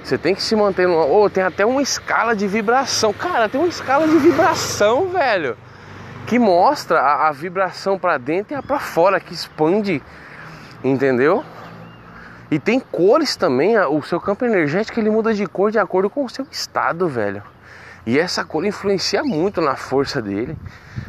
Você 0.04 0.18
tem 0.18 0.34
que 0.34 0.42
se 0.42 0.54
manter 0.54 0.86
numa, 0.86 1.06
oh, 1.06 1.30
tem 1.30 1.42
até 1.42 1.64
uma 1.64 1.80
escala 1.80 2.36
de 2.36 2.46
vibração. 2.46 3.10
Cara, 3.14 3.48
tem 3.48 3.58
uma 3.58 3.68
escala 3.68 4.06
de 4.06 4.18
vibração, 4.18 5.08
velho, 5.08 5.56
que 6.26 6.38
mostra 6.38 7.00
a, 7.00 7.28
a 7.28 7.32
vibração 7.32 7.98
para 7.98 8.18
dentro 8.18 8.52
e 8.52 8.56
a 8.56 8.62
para 8.62 8.78
fora, 8.78 9.18
que 9.18 9.32
expande, 9.32 10.02
entendeu? 10.84 11.42
E 12.50 12.58
tem 12.58 12.80
cores 12.80 13.36
também, 13.36 13.78
o 13.78 14.02
seu 14.02 14.18
campo 14.20 14.44
energético 14.44 14.98
ele 14.98 15.10
muda 15.10 15.34
de 15.34 15.46
cor 15.46 15.70
de 15.70 15.78
acordo 15.78 16.08
com 16.08 16.24
o 16.24 16.28
seu 16.30 16.46
estado, 16.50 17.06
velho. 17.06 17.42
E 18.06 18.18
essa 18.18 18.42
cor 18.42 18.64
influencia 18.64 19.22
muito 19.22 19.60
na 19.60 19.76
força 19.76 20.22
dele, 20.22 20.56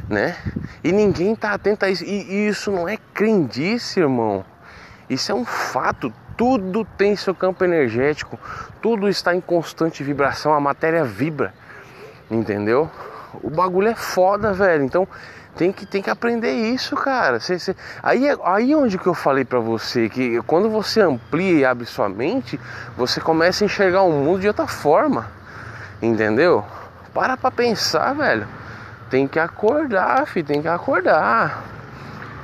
né? 0.09 0.35
E 0.83 0.91
ninguém 0.91 1.33
tá 1.33 1.53
atento 1.53 1.85
a 1.85 1.89
isso. 1.89 2.03
E 2.03 2.47
isso 2.49 2.71
não 2.71 2.89
é 2.89 2.97
crendice, 3.13 4.01
irmão. 4.01 4.43
Isso 5.09 5.31
é 5.31 5.35
um 5.35 5.45
fato. 5.45 6.11
Tudo 6.35 6.83
tem 6.97 7.15
seu 7.15 7.33
campo 7.33 7.63
energético. 7.63 8.37
Tudo 8.81 9.07
está 9.07 9.33
em 9.33 9.39
constante 9.39 10.03
vibração. 10.03 10.53
A 10.53 10.59
matéria 10.59 11.05
vibra. 11.05 11.53
Entendeu? 12.29 12.91
O 13.41 13.49
bagulho 13.49 13.87
é 13.87 13.95
foda, 13.95 14.51
velho. 14.51 14.83
Então 14.83 15.07
tem 15.55 15.71
que, 15.71 15.85
tem 15.85 16.01
que 16.01 16.09
aprender 16.09 16.51
isso, 16.51 16.95
cara. 16.95 17.39
Cê, 17.39 17.59
cê... 17.59 17.75
Aí, 18.01 18.25
aí 18.43 18.73
onde 18.75 18.97
que 18.97 19.07
eu 19.07 19.13
falei 19.13 19.43
para 19.43 19.59
você 19.59 20.07
que 20.07 20.41
quando 20.43 20.69
você 20.69 21.01
amplia 21.01 21.51
e 21.51 21.65
abre 21.65 21.85
sua 21.85 22.07
mente, 22.07 22.59
você 22.95 23.19
começa 23.19 23.63
a 23.63 23.65
enxergar 23.65 24.03
o 24.03 24.11
mundo 24.11 24.39
de 24.39 24.47
outra 24.47 24.67
forma. 24.67 25.27
Entendeu? 26.01 26.63
Para 27.13 27.35
pra 27.35 27.51
pensar, 27.51 28.13
velho. 28.13 28.47
Tem 29.09 29.27
que 29.27 29.39
acordar, 29.39 30.25
filho, 30.27 30.45
tem 30.45 30.61
que 30.61 30.67
acordar. 30.67 31.63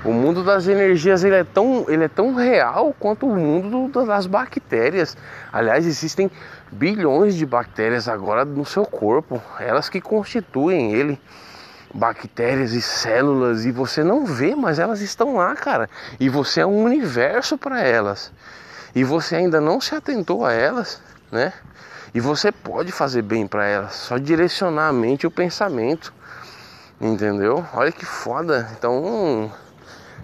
O 0.03 0.11
mundo 0.11 0.43
das 0.43 0.67
energias 0.67 1.23
ele 1.23 1.35
é 1.35 1.43
tão, 1.43 1.85
ele 1.87 2.03
é 2.03 2.07
tão 2.07 2.35
real 2.35 2.93
quanto 2.99 3.27
o 3.27 3.35
mundo 3.35 3.87
do, 3.87 4.05
das 4.05 4.27
bactérias. 4.27 5.17
Aliás, 5.51 5.85
existem 5.87 6.29
bilhões 6.71 7.33
de 7.33 7.43
bactérias 7.43 8.07
agora 8.07 8.45
no 8.45 8.65
seu 8.65 8.85
corpo, 8.85 9.41
elas 9.59 9.89
que 9.89 9.99
constituem 9.99 10.93
ele. 10.93 11.19
Bactérias 11.95 12.73
e 12.73 12.81
células 12.81 13.65
e 13.65 13.71
você 13.71 14.03
não 14.03 14.25
vê, 14.25 14.53
mas 14.53 14.79
elas 14.79 14.99
estão 14.99 15.35
lá, 15.35 15.55
cara. 15.55 15.89
E 16.19 16.27
você 16.27 16.59
é 16.59 16.65
um 16.65 16.83
universo 16.83 17.57
para 17.57 17.79
elas. 17.81 18.33
E 18.93 19.03
você 19.03 19.37
ainda 19.37 19.61
não 19.61 19.79
se 19.79 19.95
atentou 19.95 20.45
a 20.45 20.51
elas, 20.51 21.01
né? 21.31 21.53
E 22.13 22.19
você 22.19 22.51
pode 22.51 22.91
fazer 22.91 23.21
bem 23.21 23.47
para 23.47 23.65
ela, 23.65 23.89
só 23.89 24.17
direcionar 24.17 24.89
a 24.89 24.93
mente 24.93 25.23
e 25.23 25.27
o 25.27 25.31
pensamento. 25.31 26.13
Entendeu? 26.99 27.65
Olha 27.73 27.91
que 27.91 28.05
foda. 28.05 28.69
Então, 28.77 29.51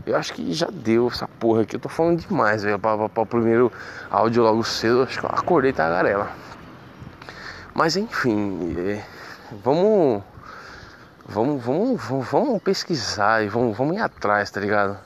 eu 0.06 0.16
acho 0.16 0.34
que 0.34 0.54
já 0.54 0.68
deu 0.72 1.08
essa 1.08 1.28
porra 1.28 1.62
aqui. 1.62 1.76
Eu 1.76 1.80
tô 1.80 1.90
falando 1.90 2.20
demais, 2.20 2.64
velho. 2.64 2.80
Para 2.80 3.06
o 3.06 3.26
primeiro 3.26 3.72
áudio 4.10 4.44
logo 4.44 4.64
cedo, 4.64 5.04
acho 5.04 5.20
que 5.20 5.26
eu 5.26 5.30
acordei 5.30 5.72
tagarela. 5.72 6.30
Mas 7.74 7.96
enfim, 7.96 8.76
é, 8.78 9.04
vamos, 9.64 10.22
vamos, 11.32 11.64
vamos, 11.64 12.02
vamos, 12.04 12.28
vamos 12.28 12.62
pesquisar 12.62 13.44
e 13.44 13.48
vamos, 13.48 13.76
vamos 13.78 13.96
ir 13.96 14.02
atrás, 14.02 14.52
tá 14.52 14.60
ligado? 14.60 15.00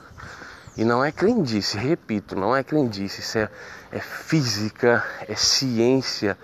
E 0.76 0.84
não 0.84 1.04
é 1.04 1.12
crendice, 1.12 1.78
repito, 1.78 2.36
não 2.36 2.54
é 2.54 2.62
crendice, 2.62 3.20
isso 3.20 3.38
é, 3.38 3.48
é 3.92 4.00
física, 4.00 5.02
é 5.26 5.34
ciência, 5.34 6.36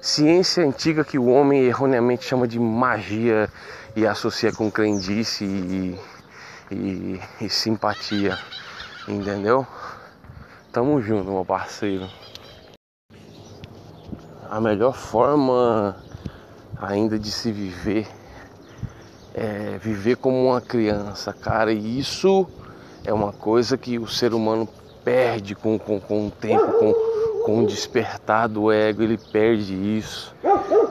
ciência 0.00 0.64
antiga 0.64 1.04
que 1.04 1.18
o 1.18 1.26
homem 1.26 1.62
erroneamente 1.62 2.24
chama 2.24 2.46
de 2.46 2.60
magia 2.60 3.48
e 3.96 4.06
associa 4.06 4.52
com 4.52 4.70
crendice 4.70 5.44
e, 5.44 5.98
e, 6.70 7.20
e 7.40 7.48
simpatia, 7.48 8.38
entendeu? 9.08 9.66
Tamo 10.70 11.00
junto, 11.00 11.30
meu 11.30 11.44
parceiro. 11.44 12.08
A 14.48 14.60
melhor 14.60 14.94
forma 14.94 15.96
ainda 16.80 17.18
de 17.18 17.30
se 17.30 17.50
viver 17.50 18.19
é 19.34 19.78
viver 19.78 20.16
como 20.16 20.48
uma 20.48 20.60
criança, 20.60 21.32
cara, 21.32 21.72
e 21.72 21.98
isso 21.98 22.46
é 23.04 23.12
uma 23.12 23.32
coisa 23.32 23.76
que 23.78 23.98
o 23.98 24.06
ser 24.06 24.34
humano 24.34 24.68
perde 25.04 25.54
com, 25.54 25.78
com, 25.78 25.98
com 25.98 26.26
o 26.26 26.30
tempo, 26.30 26.72
com 26.72 27.10
com 27.44 27.64
o 27.64 27.66
despertar 27.66 28.48
do 28.48 28.70
ego, 28.70 29.02
ele 29.02 29.18
perde 29.18 29.74
isso. 29.74 30.34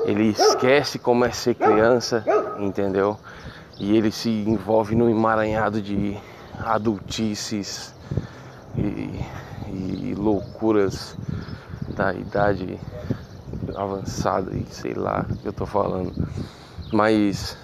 Ele 0.05 0.29
esquece 0.29 0.97
como 0.97 1.25
é 1.25 1.31
ser 1.31 1.55
criança, 1.55 2.23
entendeu? 2.57 3.17
E 3.79 3.95
ele 3.95 4.11
se 4.11 4.29
envolve 4.29 4.95
num 4.95 5.09
emaranhado 5.09 5.81
de 5.81 6.17
adultices 6.65 7.93
e, 8.77 9.23
e 9.67 10.15
loucuras 10.17 11.15
da 11.95 12.13
idade 12.13 12.79
avançada 13.75 14.53
e 14.53 14.65
sei 14.69 14.93
lá 14.93 15.25
o 15.29 15.35
que 15.37 15.47
eu 15.47 15.53
tô 15.53 15.65
falando. 15.65 16.11
Mas 16.91 17.55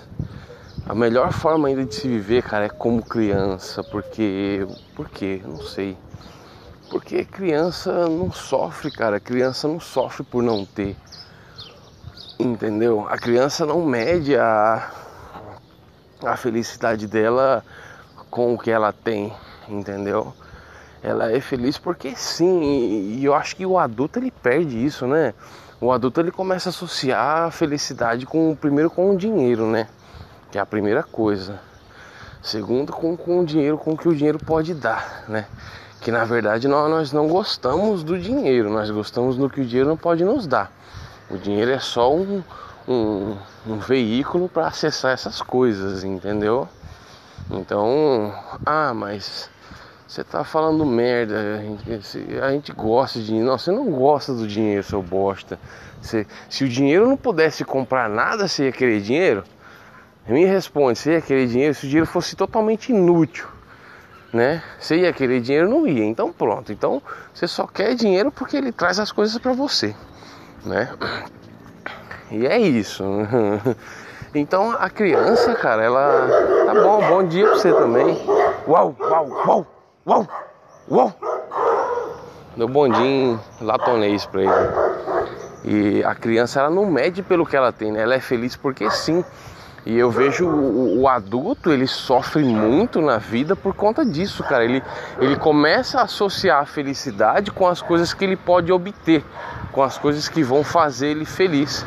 a 0.88 0.94
melhor 0.94 1.34
forma 1.34 1.68
ainda 1.68 1.84
de 1.84 1.96
se 1.96 2.08
viver, 2.08 2.44
cara, 2.44 2.66
é 2.66 2.70
como 2.70 3.04
criança, 3.04 3.84
porque 3.84 4.68
por 4.96 5.10
quê? 5.10 5.42
Não 5.44 5.58
sei. 5.62 5.98
Porque 6.92 7.26
criança 7.26 8.08
não 8.08 8.32
sofre, 8.32 8.92
cara. 8.92 9.20
Criança 9.20 9.68
não 9.68 9.80
sofre 9.80 10.24
por 10.24 10.44
não 10.44 10.64
ter. 10.64 10.96
Entendeu? 12.38 13.08
A 13.10 13.18
criança 13.18 13.66
não 13.66 13.84
mede 13.84 14.38
a, 14.38 14.92
a 16.24 16.38
felicidade 16.38 17.08
dela 17.08 17.64
com 18.30 18.54
o 18.54 18.58
que 18.58 18.70
ela 18.70 18.94
tem, 18.94 19.34
entendeu? 19.68 20.34
Ela 21.02 21.32
é 21.32 21.40
feliz 21.40 21.78
porque 21.80 22.16
sim, 22.16 22.62
e 23.18 23.26
eu 23.26 23.34
acho 23.34 23.56
que 23.56 23.66
o 23.66 23.80
adulto 23.80 24.20
ele 24.20 24.30
perde 24.30 24.86
isso, 24.86 25.08
né? 25.08 25.34
O 25.82 25.92
adulto 25.92 26.20
ele 26.20 26.32
começa 26.32 26.70
a 26.70 26.72
associar 26.72 27.44
a 27.44 27.52
felicidade 27.52 28.26
com 28.26 28.56
primeiro 28.56 28.90
com 28.90 29.12
o 29.12 29.18
dinheiro, 29.18 29.66
né? 29.66 29.88
Que 30.56 30.60
é 30.60 30.62
a 30.62 30.66
primeira 30.66 31.04
coisa. 31.04 31.60
Segundo 32.42 32.94
com, 32.94 33.18
com 33.18 33.42
o 33.42 33.46
dinheiro, 33.46 33.78
com 33.78 33.92
o 33.92 33.98
que 33.98 34.08
o 34.08 34.16
dinheiro 34.16 34.40
pode 34.40 34.74
dar, 34.74 35.26
né? 35.28 35.48
que 36.00 36.10
na 36.10 36.24
verdade 36.24 36.66
nós, 36.66 36.90
nós 36.90 37.12
não 37.12 37.28
gostamos 37.28 38.06
do 38.06 38.18
dinheiro, 38.18 38.70
nós 38.70 38.90
gostamos 38.90 39.36
do 39.36 39.50
que 39.50 39.60
o 39.60 39.66
dinheiro 39.66 39.90
não 39.90 39.98
pode 39.98 40.24
nos 40.24 40.48
dar. 40.48 40.72
O 41.30 41.38
dinheiro 41.38 41.72
é 41.72 41.80
só 41.80 42.16
um, 42.16 42.42
um, 42.88 43.36
um 43.68 43.80
veículo 43.80 44.48
para 44.48 44.68
acessar 44.68 45.12
essas 45.12 45.42
coisas, 45.42 46.06
entendeu? 46.06 46.70
Então, 47.52 48.34
ah, 48.66 48.94
mas 48.94 49.50
você 50.08 50.24
tá 50.24 50.46
falando 50.46 50.86
merda, 50.86 51.38
a 51.38 51.90
gente, 51.92 52.40
a 52.42 52.52
gente 52.52 52.72
gosta 52.72 53.20
de 53.20 53.26
dinheiro. 53.26 53.50
Não, 53.50 53.58
você 53.58 53.74
não 53.74 53.92
gosta 53.92 54.34
do 54.34 54.48
dinheiro, 54.48 54.84
seu 54.84 55.04
bosta. 55.04 55.60
Você, 56.02 56.26
se 56.50 56.64
o 56.64 56.70
dinheiro 56.70 57.10
não 57.10 57.18
pudesse 57.18 57.66
comprar 57.66 58.08
nada, 58.08 58.48
você 58.48 58.68
ia 58.68 58.72
querer 58.72 59.02
dinheiro? 59.02 59.44
Me 60.28 60.46
responde, 60.46 60.98
você 60.98 61.14
ia 61.14 61.22
querer 61.22 61.48
dinheiro 61.48 61.74
se 61.74 61.86
o 61.86 61.90
dinheiro 61.90 62.08
fosse 62.08 62.36
totalmente 62.36 62.92
inútil 62.92 63.48
né? 64.36 64.62
Você 64.78 64.98
ia 64.98 65.14
querer 65.14 65.40
dinheiro, 65.40 65.70
não 65.70 65.88
ia. 65.88 66.04
Então 66.04 66.32
pronto. 66.32 66.72
Então 66.72 67.02
você 67.34 67.48
só 67.48 67.66
quer 67.66 67.96
dinheiro 67.96 68.30
porque 68.30 68.58
ele 68.58 68.72
traz 68.72 69.00
as 69.00 69.10
coisas 69.10 69.38
para 69.38 69.54
você, 69.54 69.96
né? 70.66 70.90
E 72.30 72.46
é 72.46 72.60
isso. 72.60 73.04
Então 74.38 74.76
a 74.78 74.90
criança, 74.90 75.56
cara, 75.56 75.82
ela. 75.82 76.28
Tá 76.66 76.74
bom, 76.74 77.08
bom 77.08 77.24
dia 77.24 77.46
pra 77.46 77.56
você 77.56 77.72
também. 77.72 78.22
Uau, 78.68 78.94
uau, 79.00 79.30
uau, 79.48 79.68
uau, 80.06 80.28
uau. 80.92 81.14
Deu 82.58 82.68
bondinho 82.68 83.40
latonês 83.62 84.26
pra 84.26 84.42
ele. 84.42 84.52
E 85.64 86.04
a 86.04 86.14
criança, 86.14 86.60
ela 86.60 86.70
não 86.70 86.86
mede 86.86 87.24
pelo 87.24 87.46
que 87.46 87.56
ela 87.56 87.72
tem, 87.72 87.94
né? 87.94 88.02
Ela 88.02 88.16
é 88.16 88.20
feliz 88.20 88.58
porque 88.58 88.92
sim. 88.92 89.24
E 89.86 89.96
eu 89.96 90.10
vejo 90.10 90.48
o, 90.48 91.02
o, 91.02 91.08
adulto, 91.08 91.72
ele 91.72 91.86
sofre 91.86 92.44
muito 92.44 93.00
na 93.02 93.20
vida 93.20 93.56
por 93.56 93.76
conta 93.76 94.04
disso, 94.04 94.44
cara. 94.44 94.66
Ele, 94.66 94.82
ele 95.22 95.36
começa 95.36 96.00
a 96.00 96.04
associar 96.06 96.60
a 96.60 96.66
felicidade 96.66 97.52
com 97.52 97.68
as 97.68 97.84
coisas 97.84 98.12
que 98.12 98.26
ele 98.26 98.36
pode 98.36 98.72
obter, 98.72 99.24
com 99.72 99.84
as 99.84 99.96
coisas 99.96 100.28
que 100.28 100.42
vão 100.42 100.64
fazer 100.64 101.10
ele 101.10 101.24
feliz, 101.24 101.86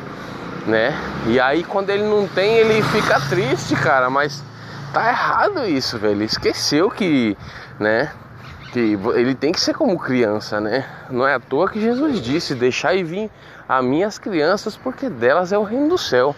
né? 0.65 0.95
E 1.27 1.41
aí 1.41 1.65
quando 1.65 1.91
ele 1.91 2.05
não 2.05 2.29
tem, 2.29 2.59
ele 2.59 2.81
fica 2.85 3.19
triste, 3.29 3.75
cara. 3.75 4.09
Mas 4.09 4.45
tá 4.95 5.09
errado 5.09 5.67
isso, 5.67 5.99
velho. 5.99 6.15
Ele 6.15 6.25
esqueceu 6.25 6.89
que, 6.89 7.37
né? 7.81 8.13
Que 8.73 8.97
ele 9.17 9.35
tem 9.35 9.51
que 9.51 9.61
ser 9.61 9.75
como 9.75 9.99
criança, 9.99 10.61
né? 10.61 10.87
Não 11.11 11.27
é 11.27 11.35
à 11.35 11.41
toa 11.41 11.69
que 11.69 11.81
Jesus 11.81 12.21
disse: 12.21 12.55
Deixar 12.55 12.95
e 12.95 13.03
vir 13.03 13.29
a 13.69 13.83
minhas 13.83 14.21
crianças, 14.21 14.77
porque 14.77 15.11
delas 15.11 15.53
é 15.53 15.59
o 15.59 15.65
reino 15.65 15.89
do 15.89 15.99
céu 15.99 16.37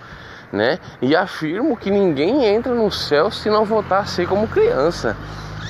né? 0.53 0.79
E 1.01 1.15
afirmo 1.15 1.77
que 1.77 1.91
ninguém 1.91 2.45
entra 2.45 2.75
no 2.75 2.91
céu 2.91 3.31
se 3.31 3.49
não 3.49 3.65
voltar 3.65 4.01
a 4.01 4.05
ser 4.05 4.27
como 4.27 4.49
criança. 4.49 5.17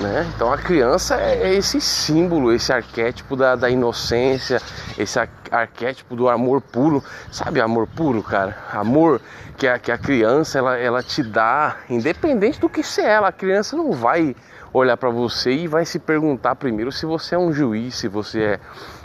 Né? 0.01 0.27
Então 0.35 0.51
a 0.51 0.57
criança 0.57 1.21
é, 1.21 1.51
é 1.51 1.55
esse 1.55 1.79
símbolo, 1.79 2.55
esse 2.55 2.73
arquétipo 2.73 3.37
da, 3.37 3.55
da 3.55 3.69
inocência, 3.69 4.59
esse 4.97 5.19
arquétipo 5.51 6.17
do 6.17 6.27
amor 6.27 6.63
puro, 6.63 7.05
sabe 7.31 7.61
amor 7.61 7.87
puro, 7.87 8.23
cara? 8.23 8.57
Amor 8.73 9.21
que 9.59 9.69
a, 9.69 9.79
que 9.79 9.93
a 9.93 9.99
criança 9.99 10.59
ela, 10.59 10.79
ela 10.79 11.03
te 11.03 11.23
dá, 11.23 11.77
independente 11.91 12.59
do 12.59 12.69
que 12.69 12.83
ser 12.83 13.05
ela, 13.05 13.29
a 13.29 13.33
criança 13.33 13.77
não 13.77 13.93
vai 13.93 14.35
olhar 14.73 14.97
para 14.97 15.11
você 15.11 15.53
e 15.53 15.67
vai 15.67 15.85
se 15.85 15.99
perguntar 15.99 16.55
primeiro 16.55 16.91
se 16.91 17.05
você 17.05 17.35
é 17.35 17.39
um 17.39 17.53
juiz, 17.53 17.97
se 17.97 18.09
você 18.09 18.43
é 18.43 18.61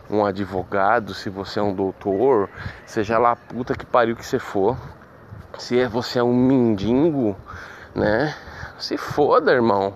um 0.10 0.24
advogado, 0.24 1.14
se 1.14 1.30
você 1.30 1.60
é 1.60 1.64
um 1.64 1.74
doutor, 1.74 2.50
seja 2.86 3.18
lá 3.18 3.32
a 3.32 3.36
puta 3.36 3.76
que 3.76 3.86
pariu 3.86 4.16
que 4.16 4.26
você 4.26 4.40
for 4.40 4.78
se 5.58 5.80
é 5.80 5.88
você 5.88 6.20
é 6.20 6.24
um 6.24 6.34
mendigo, 6.34 7.36
né? 7.94 8.36
Se 8.78 8.98
foda, 8.98 9.52
irmão. 9.52 9.94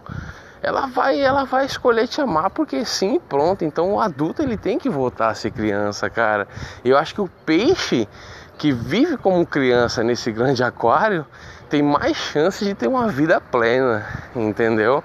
Ela 0.62 0.88
vai, 0.88 1.20
ela 1.20 1.46
vai 1.46 1.66
escolher 1.66 2.08
te 2.08 2.20
amar 2.20 2.50
porque 2.50 2.84
sim, 2.84 3.20
pronto. 3.20 3.64
Então 3.64 3.94
o 3.94 4.02
adulto 4.02 4.42
ele 4.42 4.58
tem 4.58 4.78
que 4.78 4.90
voltar 4.90 5.30
a 5.30 5.36
ser 5.36 5.52
criança, 5.52 6.10
cara. 6.10 6.48
Eu 6.84 6.98
acho 6.98 7.14
que 7.16 7.22
o 7.22 7.30
peixe 7.46 8.08
que 8.58 8.74
vive 8.74 9.16
como 9.16 9.46
criança 9.46 10.04
nesse 10.04 10.32
grande 10.32 10.62
aquário 10.64 11.26
tem 11.70 11.84
mais 11.84 12.18
chance 12.18 12.66
de 12.66 12.74
ter 12.74 12.88
uma 12.88 13.08
vida 13.08 13.40
plena, 13.40 14.06
entendeu? 14.36 15.04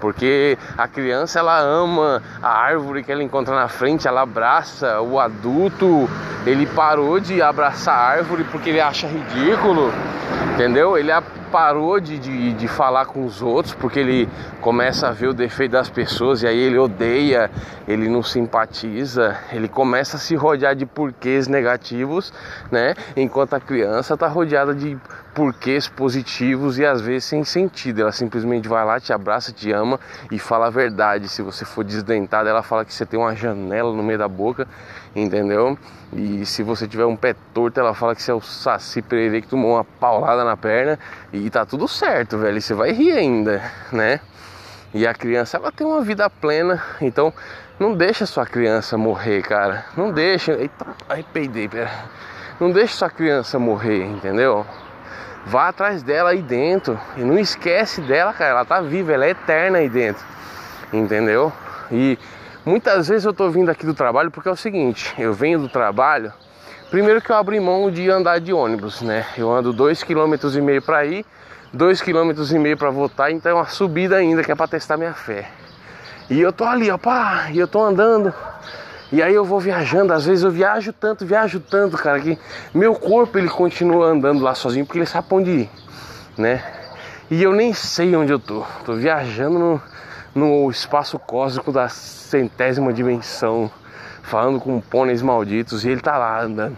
Porque 0.00 0.58
a 0.76 0.86
criança 0.86 1.38
ela 1.38 1.58
ama 1.58 2.22
a 2.42 2.48
árvore 2.48 3.02
que 3.02 3.10
ela 3.10 3.22
encontra 3.22 3.54
na 3.54 3.68
frente, 3.68 4.06
ela 4.06 4.22
abraça. 4.22 5.00
O 5.00 5.18
adulto 5.18 6.08
ele 6.46 6.66
parou 6.66 7.18
de 7.18 7.40
abraçar 7.42 7.98
a 7.98 8.02
árvore 8.02 8.44
porque 8.44 8.70
ele 8.70 8.80
acha 8.80 9.06
ridículo, 9.06 9.92
entendeu? 10.54 10.98
Ele 10.98 11.10
parou 11.50 11.98
de, 12.00 12.18
de, 12.18 12.52
de, 12.52 12.68
falar 12.68 13.06
com 13.06 13.24
os 13.24 13.40
outros 13.40 13.74
porque 13.74 13.98
ele 13.98 14.28
começa 14.60 15.08
a 15.08 15.12
ver 15.12 15.28
o 15.28 15.34
defeito 15.34 15.72
das 15.72 15.88
pessoas 15.88 16.42
e 16.42 16.46
aí 16.46 16.58
ele 16.58 16.78
odeia, 16.78 17.50
ele 17.88 18.08
não 18.08 18.22
simpatiza, 18.22 19.36
ele 19.52 19.68
começa 19.68 20.16
a 20.16 20.20
se 20.20 20.34
rodear 20.34 20.74
de 20.74 20.84
porquês 20.84 21.48
negativos, 21.48 22.32
né? 22.70 22.94
Enquanto 23.16 23.54
a 23.54 23.60
criança 23.60 24.14
está 24.14 24.26
rodeada 24.28 24.74
de 24.74 24.98
porquês 25.34 25.88
positivos 25.88 26.05
e 26.14 26.84
às 26.84 27.00
vezes 27.00 27.24
sem 27.24 27.42
sentido. 27.42 28.02
Ela 28.02 28.12
simplesmente 28.12 28.68
vai 28.68 28.84
lá, 28.84 29.00
te 29.00 29.12
abraça, 29.12 29.52
te 29.52 29.72
ama 29.72 29.98
e 30.30 30.38
fala 30.38 30.66
a 30.66 30.70
verdade. 30.70 31.28
Se 31.28 31.42
você 31.42 31.64
for 31.64 31.82
desdentado, 31.82 32.48
ela 32.48 32.62
fala 32.62 32.84
que 32.84 32.92
você 32.94 33.04
tem 33.04 33.18
uma 33.18 33.34
janela 33.34 33.92
no 33.92 34.02
meio 34.02 34.18
da 34.18 34.28
boca, 34.28 34.68
entendeu? 35.14 35.78
E 36.12 36.46
se 36.46 36.62
você 36.62 36.86
tiver 36.86 37.04
um 37.04 37.16
pé 37.16 37.34
torto, 37.52 37.80
ela 37.80 37.94
fala 37.94 38.14
que 38.14 38.22
você 38.22 38.30
é 38.30 38.34
o 38.34 38.40
Saci 38.40 39.02
Pereira 39.02 39.40
que 39.40 39.48
tomou 39.48 39.72
uma 39.74 39.84
paulada 39.84 40.44
na 40.44 40.56
perna 40.56 40.98
e 41.32 41.50
tá 41.50 41.66
tudo 41.66 41.88
certo, 41.88 42.38
velho. 42.38 42.58
E 42.58 42.62
você 42.62 42.74
vai 42.74 42.92
rir 42.92 43.12
ainda, 43.12 43.62
né? 43.90 44.20
E 44.94 45.06
a 45.06 45.12
criança, 45.12 45.56
ela 45.56 45.72
tem 45.72 45.86
uma 45.86 46.00
vida 46.00 46.30
plena, 46.30 46.82
então 47.00 47.32
não 47.78 47.94
deixa 47.94 48.24
sua 48.24 48.46
criança 48.46 48.96
morrer, 48.96 49.42
cara. 49.42 49.84
Não 49.96 50.10
deixa. 50.10 50.52
Eita, 50.52 50.86
arrepeidei, 51.08 51.68
pera. 51.68 51.90
Não 52.58 52.70
deixa 52.70 52.94
sua 52.94 53.10
criança 53.10 53.58
morrer, 53.58 54.04
entendeu? 54.04 54.64
Vá 55.46 55.68
atrás 55.68 56.02
dela 56.02 56.30
aí 56.30 56.42
dentro. 56.42 56.98
E 57.16 57.20
não 57.20 57.38
esquece 57.38 58.00
dela, 58.00 58.32
cara. 58.32 58.50
Ela 58.50 58.64
tá 58.64 58.80
viva, 58.80 59.12
ela 59.12 59.24
é 59.24 59.30
eterna 59.30 59.78
aí 59.78 59.88
dentro. 59.88 60.24
Entendeu? 60.92 61.52
E 61.90 62.18
muitas 62.64 63.08
vezes 63.08 63.24
eu 63.24 63.32
tô 63.32 63.48
vindo 63.48 63.70
aqui 63.70 63.86
do 63.86 63.94
trabalho 63.94 64.30
porque 64.30 64.48
é 64.48 64.52
o 64.52 64.56
seguinte, 64.56 65.14
eu 65.18 65.32
venho 65.32 65.58
do 65.60 65.68
trabalho, 65.68 66.32
primeiro 66.90 67.20
que 67.20 67.30
eu 67.30 67.36
abri 67.36 67.60
mão 67.60 67.90
de 67.90 68.10
andar 68.10 68.40
de 68.40 68.52
ônibus, 68.52 69.02
né? 69.02 69.24
Eu 69.36 69.52
ando 69.52 69.72
dois 69.72 70.02
km 70.02 70.34
e 70.52 70.60
meio 70.60 70.82
para 70.82 71.04
ir, 71.04 71.24
dois 71.72 72.00
km 72.00 72.32
e 72.50 72.58
meio 72.58 72.76
para 72.76 72.90
voltar, 72.90 73.30
então 73.30 73.52
é 73.52 73.54
uma 73.54 73.66
subida 73.66 74.16
ainda 74.16 74.42
que 74.42 74.50
é 74.50 74.54
para 74.54 74.66
testar 74.66 74.96
minha 74.96 75.14
fé. 75.14 75.48
E 76.28 76.40
eu 76.40 76.52
tô 76.52 76.64
ali, 76.64 76.90
ó, 76.90 76.98
pá, 76.98 77.48
e 77.52 77.58
eu 77.58 77.68
tô 77.68 77.80
andando 77.84 78.34
e 79.12 79.22
aí 79.22 79.34
eu 79.34 79.44
vou 79.44 79.60
viajando, 79.60 80.12
às 80.12 80.26
vezes 80.26 80.42
eu 80.42 80.50
viajo 80.50 80.92
tanto, 80.92 81.24
viajo 81.24 81.60
tanto, 81.60 81.96
cara, 81.96 82.18
que 82.20 82.36
meu 82.74 82.94
corpo 82.94 83.38
ele 83.38 83.48
continua 83.48 84.06
andando 84.06 84.42
lá 84.42 84.54
sozinho 84.54 84.84
porque 84.84 84.98
ele 84.98 85.06
sabe 85.06 85.28
onde 85.30 85.50
ir, 85.50 85.70
né? 86.36 86.62
E 87.30 87.42
eu 87.42 87.52
nem 87.52 87.72
sei 87.72 88.14
onde 88.16 88.32
eu 88.32 88.38
tô. 88.38 88.64
Tô 88.84 88.94
viajando 88.94 89.58
no, 89.58 89.82
no 90.34 90.70
espaço 90.70 91.18
cósmico 91.18 91.70
da 91.70 91.88
centésima 91.88 92.92
dimensão, 92.92 93.70
falando 94.22 94.60
com 94.60 94.80
pôneis 94.80 95.22
malditos 95.22 95.84
e 95.84 95.90
ele 95.90 96.00
tá 96.00 96.18
lá 96.18 96.42
andando. 96.42 96.76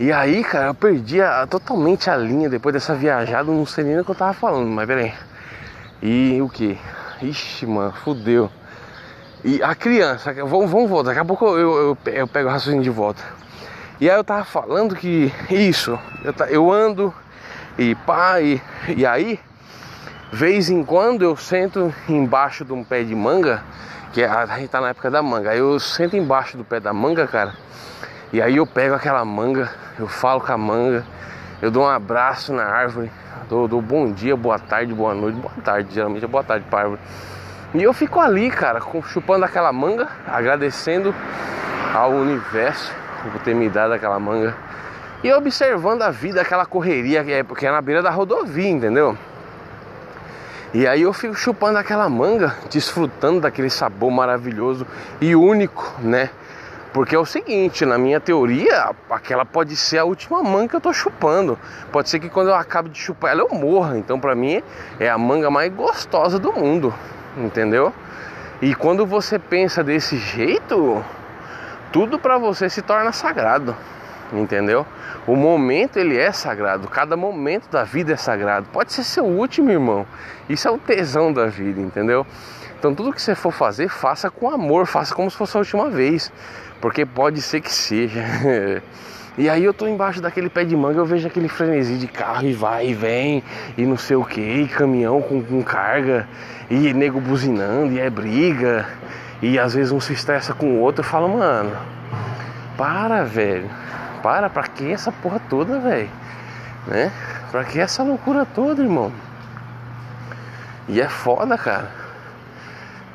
E 0.00 0.10
aí, 0.10 0.42
cara, 0.42 0.68
eu 0.68 0.74
perdi 0.74 1.20
a, 1.20 1.46
totalmente 1.46 2.08
a 2.08 2.16
linha 2.16 2.48
depois 2.48 2.72
dessa 2.72 2.94
viajada, 2.94 3.50
não 3.50 3.66
sei 3.66 3.84
nem 3.84 4.00
o 4.00 4.04
que 4.04 4.10
eu 4.10 4.14
tava 4.14 4.32
falando, 4.32 4.68
mas 4.68 4.86
peraí. 4.86 5.12
E 6.02 6.40
o 6.40 6.48
que? 6.48 6.78
Ixi, 7.20 7.66
mano, 7.66 7.92
fudeu. 7.92 8.50
E 9.44 9.60
a 9.60 9.74
criança, 9.74 10.32
vamos, 10.32 10.70
vamos 10.70 10.88
voltar, 10.88 11.08
daqui 11.08 11.20
a 11.20 11.24
pouco 11.24 11.46
eu, 11.46 11.58
eu, 11.58 11.98
eu 12.12 12.28
pego 12.28 12.48
o 12.48 12.52
raciocínio 12.52 12.82
de 12.82 12.90
volta. 12.90 13.22
E 14.00 14.08
aí 14.08 14.16
eu 14.16 14.22
tava 14.22 14.44
falando 14.44 14.94
que 14.94 15.32
isso, 15.50 15.98
eu, 16.24 16.46
eu 16.46 16.72
ando 16.72 17.12
e 17.76 17.94
pá, 17.94 18.40
e, 18.40 18.62
e 18.96 19.04
aí, 19.04 19.40
vez 20.32 20.70
em 20.70 20.84
quando 20.84 21.22
eu 21.22 21.36
sento 21.36 21.92
embaixo 22.08 22.64
de 22.64 22.72
um 22.72 22.84
pé 22.84 23.02
de 23.02 23.16
manga, 23.16 23.64
que 24.12 24.22
é, 24.22 24.28
a 24.28 24.46
gente 24.58 24.68
tá 24.68 24.80
na 24.80 24.90
época 24.90 25.10
da 25.10 25.20
manga, 25.20 25.50
aí 25.50 25.58
eu 25.58 25.80
sento 25.80 26.16
embaixo 26.16 26.56
do 26.56 26.64
pé 26.64 26.78
da 26.78 26.92
manga, 26.92 27.26
cara, 27.26 27.54
e 28.32 28.40
aí 28.40 28.58
eu 28.58 28.66
pego 28.66 28.94
aquela 28.94 29.24
manga, 29.24 29.72
eu 29.98 30.06
falo 30.06 30.40
com 30.40 30.52
a 30.52 30.56
manga, 30.58 31.04
eu 31.60 31.68
dou 31.68 31.82
um 31.82 31.88
abraço 31.88 32.52
na 32.52 32.64
árvore, 32.64 33.10
dou, 33.48 33.66
dou 33.66 33.82
bom 33.82 34.12
dia, 34.12 34.36
boa 34.36 34.58
tarde, 34.58 34.94
boa 34.94 35.14
noite, 35.14 35.34
boa 35.36 35.54
tarde, 35.64 35.92
geralmente 35.92 36.24
é 36.24 36.28
boa 36.28 36.44
tarde 36.44 36.64
pra 36.70 36.80
árvore. 36.80 37.00
E 37.74 37.82
eu 37.82 37.94
fico 37.94 38.20
ali, 38.20 38.50
cara, 38.50 38.82
chupando 39.04 39.46
aquela 39.46 39.72
manga, 39.72 40.06
agradecendo 40.26 41.14
ao 41.94 42.10
universo 42.10 42.92
por 43.22 43.40
ter 43.40 43.54
me 43.54 43.66
dado 43.70 43.94
aquela 43.94 44.20
manga. 44.20 44.54
E 45.24 45.32
observando 45.32 46.02
a 46.02 46.10
vida, 46.10 46.42
aquela 46.42 46.66
correria 46.66 47.24
que 47.24 47.32
é, 47.32 47.42
porque 47.42 47.66
é 47.66 47.70
na 47.70 47.80
beira 47.80 48.02
da 48.02 48.10
rodovia, 48.10 48.68
entendeu? 48.68 49.16
E 50.74 50.86
aí 50.86 51.00
eu 51.00 51.14
fico 51.14 51.34
chupando 51.34 51.78
aquela 51.78 52.10
manga, 52.10 52.54
desfrutando 52.68 53.40
daquele 53.40 53.70
sabor 53.70 54.10
maravilhoso 54.10 54.86
e 55.18 55.34
único, 55.34 55.94
né? 56.00 56.28
Porque 56.92 57.14
é 57.14 57.18
o 57.18 57.24
seguinte, 57.24 57.86
na 57.86 57.96
minha 57.96 58.20
teoria, 58.20 58.90
aquela 59.08 59.46
pode 59.46 59.76
ser 59.76 59.96
a 59.96 60.04
última 60.04 60.42
manga 60.42 60.68
que 60.68 60.76
eu 60.76 60.80
tô 60.80 60.92
chupando. 60.92 61.58
Pode 61.90 62.10
ser 62.10 62.20
que 62.20 62.28
quando 62.28 62.48
eu 62.48 62.54
acabe 62.54 62.90
de 62.90 62.98
chupar 62.98 63.30
ela 63.30 63.40
eu 63.40 63.48
morra. 63.48 63.96
Então 63.96 64.20
para 64.20 64.34
mim 64.34 64.62
é 65.00 65.08
a 65.08 65.16
manga 65.16 65.50
mais 65.50 65.72
gostosa 65.72 66.38
do 66.38 66.52
mundo 66.52 66.92
entendeu? 67.36 67.92
E 68.60 68.74
quando 68.74 69.04
você 69.04 69.38
pensa 69.38 69.82
desse 69.82 70.16
jeito, 70.16 71.04
tudo 71.92 72.18
para 72.18 72.38
você 72.38 72.70
se 72.70 72.80
torna 72.80 73.12
sagrado, 73.12 73.76
entendeu? 74.32 74.86
O 75.26 75.36
momento 75.36 75.98
ele 75.98 76.16
é 76.16 76.32
sagrado, 76.32 76.88
cada 76.88 77.16
momento 77.16 77.68
da 77.70 77.84
vida 77.84 78.12
é 78.12 78.16
sagrado. 78.16 78.66
Pode 78.72 78.92
ser 78.92 79.04
seu 79.04 79.24
último, 79.24 79.70
irmão. 79.70 80.06
Isso 80.48 80.66
é 80.66 80.70
o 80.70 80.78
tesão 80.78 81.32
da 81.32 81.46
vida, 81.46 81.80
entendeu? 81.80 82.26
Então 82.78 82.94
tudo 82.94 83.12
que 83.12 83.22
você 83.22 83.34
for 83.34 83.52
fazer, 83.52 83.88
faça 83.88 84.30
com 84.30 84.50
amor, 84.50 84.86
faça 84.86 85.14
como 85.14 85.30
se 85.30 85.36
fosse 85.36 85.56
a 85.56 85.60
última 85.60 85.88
vez, 85.88 86.32
porque 86.80 87.06
pode 87.06 87.40
ser 87.40 87.60
que 87.60 87.72
seja. 87.72 88.22
E 89.38 89.48
aí 89.48 89.64
eu 89.64 89.72
tô 89.72 89.88
embaixo 89.88 90.20
daquele 90.20 90.50
pé 90.50 90.62
de 90.62 90.76
manga, 90.76 90.98
eu 90.98 91.06
vejo 91.06 91.26
aquele 91.26 91.48
frenesi 91.48 91.96
de 91.96 92.06
carro 92.06 92.46
e 92.46 92.52
vai 92.52 92.88
e 92.88 92.94
vem, 92.94 93.42
e 93.78 93.86
não 93.86 93.96
sei 93.96 94.14
o 94.14 94.22
que, 94.26 94.68
caminhão 94.68 95.22
com, 95.22 95.42
com 95.42 95.62
carga, 95.62 96.28
e 96.72 96.94
nego 96.94 97.20
buzinando, 97.20 97.92
e 97.92 98.00
é 98.00 98.08
briga, 98.08 98.88
e 99.42 99.58
às 99.58 99.74
vezes 99.74 99.92
um 99.92 100.00
se 100.00 100.14
estressa 100.14 100.54
com 100.54 100.66
o 100.66 100.80
outro, 100.80 101.02
eu 101.02 101.06
falo, 101.06 101.28
mano, 101.28 101.76
para, 102.78 103.24
velho, 103.24 103.68
para, 104.22 104.48
pra 104.48 104.62
que 104.62 104.90
essa 104.90 105.12
porra 105.12 105.38
toda, 105.50 105.78
velho? 105.78 106.08
Né? 106.86 107.12
Pra 107.50 107.62
que 107.62 107.78
essa 107.78 108.02
loucura 108.02 108.46
toda, 108.46 108.82
irmão? 108.82 109.12
E 110.88 110.98
é 110.98 111.08
foda, 111.10 111.58
cara. 111.58 111.90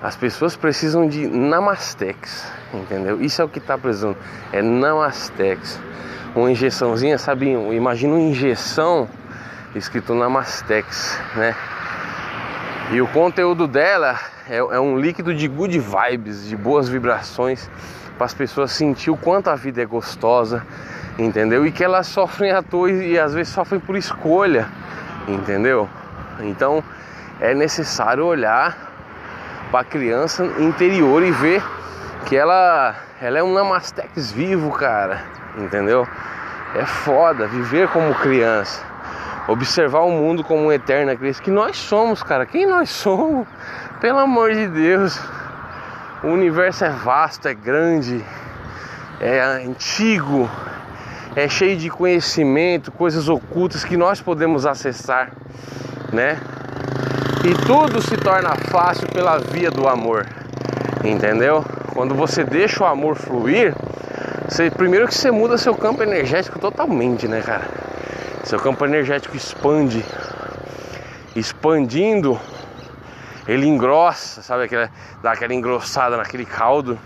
As 0.03 0.15
pessoas 0.15 0.55
precisam 0.55 1.07
de 1.07 1.25
Namastex, 1.27 2.51
entendeu? 2.71 3.19
Isso 3.19 3.41
é 3.41 3.45
o 3.45 3.49
que 3.49 3.59
tá 3.59 3.75
precisando. 3.75 4.17
É 4.53 4.61
Namastex. 4.61 5.79
Uma 6.35 6.51
injeçãozinha, 6.51 7.17
sabe? 7.17 7.49
Imagina 7.73 8.13
uma 8.13 8.21
injeção 8.21 9.09
escrito 9.73 10.13
Namastex, 10.13 11.19
né? 11.35 11.55
E 12.89 13.01
o 13.01 13.07
conteúdo 13.07 13.67
dela 13.67 14.17
é, 14.49 14.57
é 14.57 14.79
um 14.79 14.97
líquido 14.97 15.33
de 15.33 15.45
good 15.47 15.77
vibes, 15.77 16.47
de 16.47 16.55
boas 16.55 16.87
vibrações, 16.87 17.69
para 18.17 18.25
as 18.25 18.33
pessoas 18.33 18.71
sentir 18.71 19.11
o 19.11 19.17
quanto 19.17 19.49
a 19.49 19.55
vida 19.55 19.81
é 19.81 19.85
gostosa, 19.85 20.65
entendeu? 21.19 21.65
E 21.65 21.71
que 21.71 21.83
elas 21.83 22.07
sofrem 22.07 22.51
à 22.51 22.63
toa 22.63 22.89
e, 22.89 23.19
às 23.19 23.33
vezes 23.33 23.51
sofrem 23.53 23.79
por 23.79 23.97
escolha, 23.97 24.69
entendeu? 25.27 25.89
Então 26.39 26.81
é 27.41 27.53
necessário 27.53 28.25
olhar 28.25 28.75
para 29.69 29.81
a 29.81 29.83
criança 29.83 30.45
interior 30.57 31.21
e 31.23 31.31
ver 31.31 31.61
que 32.25 32.37
ela, 32.37 32.95
ela 33.21 33.37
é 33.37 33.43
um 33.43 33.53
namastex 33.53 34.31
vivo, 34.31 34.71
cara, 34.71 35.23
entendeu? 35.57 36.07
É 36.73 36.85
foda 36.85 37.47
viver 37.47 37.89
como 37.89 38.15
criança, 38.15 38.81
observar 39.47 40.01
o 40.01 40.11
mundo 40.11 40.43
como 40.43 40.63
uma 40.63 40.75
eterna 40.75 41.15
criança, 41.15 41.41
que 41.41 41.51
nós 41.51 41.77
somos, 41.77 42.21
cara. 42.21 42.45
Quem 42.45 42.65
nós 42.65 42.89
somos? 42.89 43.47
Pelo 44.01 44.19
amor 44.19 44.53
de 44.53 44.67
Deus, 44.67 45.19
o 46.23 46.27
universo 46.27 46.85
é 46.85 46.89
vasto, 46.89 47.47
é 47.47 47.53
grande, 47.53 48.23
é 49.19 49.39
antigo, 49.39 50.49
é 51.35 51.47
cheio 51.47 51.77
de 51.77 51.89
conhecimento, 51.89 52.91
coisas 52.91 53.29
ocultas 53.29 53.83
que 53.83 53.95
nós 53.95 54.21
podemos 54.21 54.65
acessar, 54.65 55.31
né? 56.11 56.39
E 57.45 57.65
tudo 57.65 58.01
se 58.01 58.17
torna 58.17 58.55
fácil 58.55 59.07
pela 59.07 59.37
via 59.37 59.71
do 59.71 59.87
amor. 59.87 60.27
Entendeu? 61.03 61.63
Quando 61.93 62.13
você 62.13 62.43
deixa 62.43 62.83
o 62.83 62.87
amor 62.87 63.15
fluir, 63.15 63.73
você, 64.47 64.69
primeiro 64.69 65.07
que 65.07 65.15
você 65.15 65.31
muda 65.31 65.57
seu 65.57 65.73
campo 65.73 66.03
energético 66.03 66.59
totalmente, 66.59 67.27
né, 67.27 67.41
cara? 67.41 67.86
Seu 68.47 68.57
campo 68.57 68.85
energético 68.85 69.35
expande. 69.35 70.05
Expandindo, 71.35 72.39
ele 73.45 73.67
engrossa, 73.67 74.41
sabe 74.41 74.63
aquela, 74.63 74.89
dá 75.21 75.33
aquela 75.33 75.53
engrossada 75.53 76.15
naquele 76.15 76.45
caldo. 76.45 76.97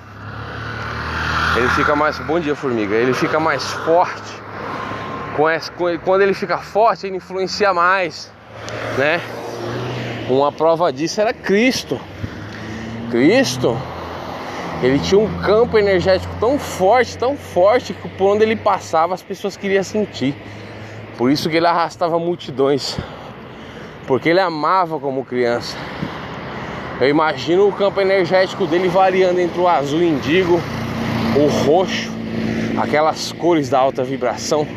Ele 1.58 1.68
fica 1.70 1.96
mais. 1.96 2.20
Bom 2.20 2.40
dia, 2.40 2.56
formiga. 2.56 2.94
Ele 2.94 3.16
fica 3.16 3.40
mais 3.40 3.64
forte. 3.72 4.40
Quando 6.06 6.22
ele 6.22 6.36
fica 6.36 6.60
forte, 6.60 7.08
ele 7.08 7.18
influencia 7.18 7.74
mais, 7.74 8.32
né? 9.00 9.20
Uma 10.30 10.52
prova 10.52 10.94
disso 10.94 11.20
era 11.22 11.34
Cristo. 11.34 12.00
Cristo, 13.10 13.76
ele 14.84 15.00
tinha 15.00 15.20
um 15.20 15.42
campo 15.42 15.76
energético 15.76 16.32
tão 16.40 16.60
forte, 16.60 17.18
tão 17.18 17.36
forte 17.36 17.96
que 17.96 18.08
por 18.10 18.36
onde 18.36 18.44
ele 18.44 18.56
passava 18.56 19.16
as 19.16 19.24
pessoas 19.24 19.58
queriam 19.58 19.84
sentir. 19.84 20.36
Por 21.18 21.32
isso 21.32 21.50
que 21.50 21.58
ele 21.58 21.68
arrastava 21.68 22.18
multidões. 22.18 22.98
Porque 24.08 24.30
ele 24.30 24.40
amava 24.40 25.00
como 25.00 25.24
criança. 25.24 25.78
Eu 27.00 27.10
imagino 27.10 27.68
o 27.68 27.72
campo 27.72 28.00
energético 28.00 28.68
dele 28.68 28.88
variando 28.88 29.40
entre 29.40 29.60
o 29.60 29.68
azul 29.68 30.04
indigo, 30.04 30.62
o 31.36 31.66
roxo, 31.66 32.12
aquelas 32.78 33.32
cores 33.32 33.70
da 33.70 33.80
alta 33.80 34.04
vibração. 34.04 34.68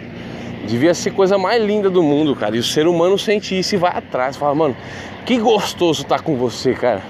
Devia 0.66 0.94
ser 0.94 1.11
coisa 1.11 1.37
mais 1.37 1.62
linda 1.62 1.90
do 1.90 2.03
mundo, 2.03 2.35
cara. 2.35 2.57
E 2.57 2.59
o 2.59 2.62
ser 2.62 2.87
humano 2.87 3.18
sente 3.18 3.59
isso 3.59 3.75
e 3.75 3.79
vai 3.79 3.92
atrás. 3.94 4.37
Fala, 4.37 4.55
mano, 4.55 4.77
que 5.27 5.38
gostoso 5.38 6.03
estar 6.03 6.16
tá 6.18 6.23
com 6.23 6.37
você, 6.37 6.73
cara. 6.73 7.03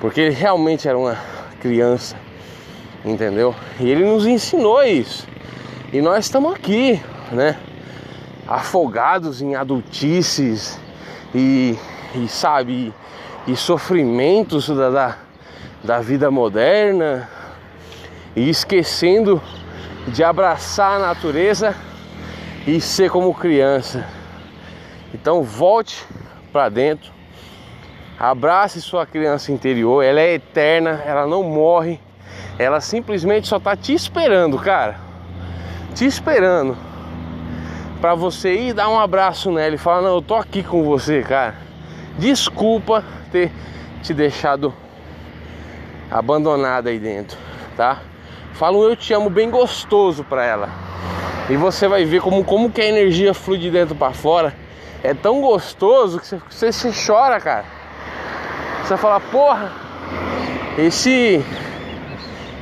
Porque 0.00 0.20
ele 0.20 0.34
realmente 0.34 0.86
era 0.86 0.98
uma 0.98 1.18
criança, 1.60 2.16
entendeu? 3.04 3.54
E 3.80 3.88
ele 3.88 4.04
nos 4.04 4.26
ensinou 4.26 4.82
isso. 4.82 5.26
E 5.92 6.00
nós 6.00 6.26
estamos 6.26 6.52
aqui, 6.54 7.00
né? 7.32 7.56
Afogados 8.48 9.42
em 9.42 9.54
adultices 9.54 10.80
e, 11.34 11.76
e 12.14 12.26
sabe, 12.28 12.94
e, 13.46 13.54
sofrimentos 13.54 14.68
da, 14.70 14.88
da, 14.88 15.16
da 15.84 16.00
vida 16.00 16.30
moderna 16.30 17.28
e 18.34 18.48
esquecendo 18.48 19.42
de 20.06 20.24
abraçar 20.24 20.96
a 20.96 20.98
natureza 20.98 21.74
e 22.66 22.80
ser 22.80 23.10
como 23.10 23.34
criança. 23.34 24.06
Então 25.12 25.42
volte 25.42 26.06
para 26.50 26.70
dentro. 26.70 27.12
Abrace 28.18 28.80
sua 28.80 29.06
criança 29.06 29.52
interior, 29.52 30.02
ela 30.02 30.20
é 30.20 30.34
eterna, 30.34 31.02
ela 31.04 31.26
não 31.26 31.42
morre. 31.42 32.00
Ela 32.58 32.80
simplesmente 32.80 33.46
só 33.46 33.60
tá 33.60 33.76
te 33.76 33.92
esperando, 33.92 34.58
cara. 34.58 34.98
Te 35.94 36.04
esperando 36.06 36.87
para 38.00 38.14
você 38.14 38.54
ir 38.54 38.72
dar 38.72 38.88
um 38.88 38.98
abraço 38.98 39.50
nela 39.50 39.74
e 39.74 39.78
falar: 39.78 40.02
"Não, 40.02 40.14
eu 40.14 40.22
tô 40.22 40.34
aqui 40.34 40.62
com 40.62 40.82
você, 40.84 41.22
cara. 41.22 41.54
Desculpa 42.18 43.04
ter 43.30 43.52
te 44.02 44.14
deixado 44.14 44.74
abandonada 46.10 46.90
aí 46.90 46.98
dentro, 46.98 47.36
tá? 47.76 48.00
Fala 48.54 48.76
um 48.76 48.82
eu 48.82 48.96
te 48.96 49.12
amo 49.12 49.30
bem 49.30 49.50
gostoso 49.50 50.24
para 50.24 50.44
ela. 50.44 50.68
E 51.48 51.56
você 51.56 51.86
vai 51.86 52.04
ver 52.04 52.20
como 52.20 52.44
como 52.44 52.70
que 52.70 52.80
a 52.80 52.86
energia 52.86 53.32
flui 53.32 53.58
de 53.58 53.70
dentro 53.70 53.94
para 53.94 54.12
fora 54.12 54.54
é 55.02 55.14
tão 55.14 55.40
gostoso 55.40 56.18
que 56.18 56.26
você, 56.26 56.72
você 56.72 56.90
chora, 57.06 57.40
cara. 57.40 57.64
Você 58.82 58.88
vai 58.90 58.98
falar, 58.98 59.20
porra, 59.20 59.72
esse 60.76 61.44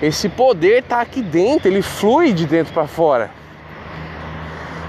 esse 0.02 0.28
poder 0.28 0.82
tá 0.82 1.00
aqui 1.00 1.22
dentro, 1.22 1.68
ele 1.68 1.80
flui 1.80 2.32
de 2.32 2.46
dentro 2.46 2.74
para 2.74 2.86
fora. 2.86 3.30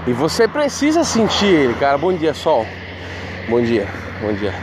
E 0.08 0.12
você 0.14 0.48
precisa 0.48 1.04
sentir 1.04 1.44
ele, 1.44 1.74
cara. 1.74 1.98
Bom 1.98 2.10
dia, 2.14 2.32
sol. 2.32 2.66
Bom 3.46 3.60
dia, 3.60 3.86
bom 4.22 4.32
dia. 4.32 4.54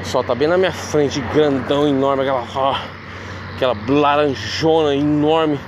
O 0.00 0.06
sol 0.06 0.24
tá 0.24 0.34
bem 0.34 0.48
na 0.48 0.56
minha 0.56 0.72
frente, 0.72 1.20
grandão, 1.34 1.86
enorme, 1.86 2.22
aquela, 2.22 2.46
ó, 2.54 2.76
aquela 3.54 3.76
laranjona 3.86 4.96
enorme, 4.96 5.60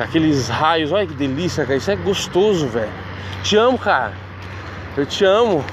aqueles 0.00 0.48
raios. 0.48 0.90
Olha 0.90 1.06
que 1.06 1.14
delícia, 1.14 1.64
cara. 1.64 1.76
Isso 1.76 1.92
é 1.92 1.94
gostoso, 1.94 2.66
velho. 2.66 2.90
Te 3.44 3.56
amo, 3.56 3.78
cara. 3.78 4.14
Eu 4.96 5.06
te 5.06 5.24
amo. 5.24 5.64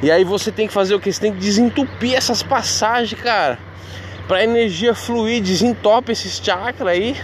E 0.00 0.08
aí 0.08 0.22
você 0.22 0.52
tem 0.52 0.68
que 0.68 0.72
fazer 0.72 0.94
o 0.94 1.00
que? 1.00 1.12
Você 1.12 1.20
tem 1.20 1.32
que 1.32 1.40
desentupir 1.40 2.14
essas 2.14 2.44
passagens, 2.44 3.20
cara. 3.20 3.58
Pra 4.28 4.44
energia 4.44 4.94
fluir, 4.94 5.42
desentope 5.42 6.12
esses 6.12 6.40
chakras 6.40 6.86
aí. 6.86 7.16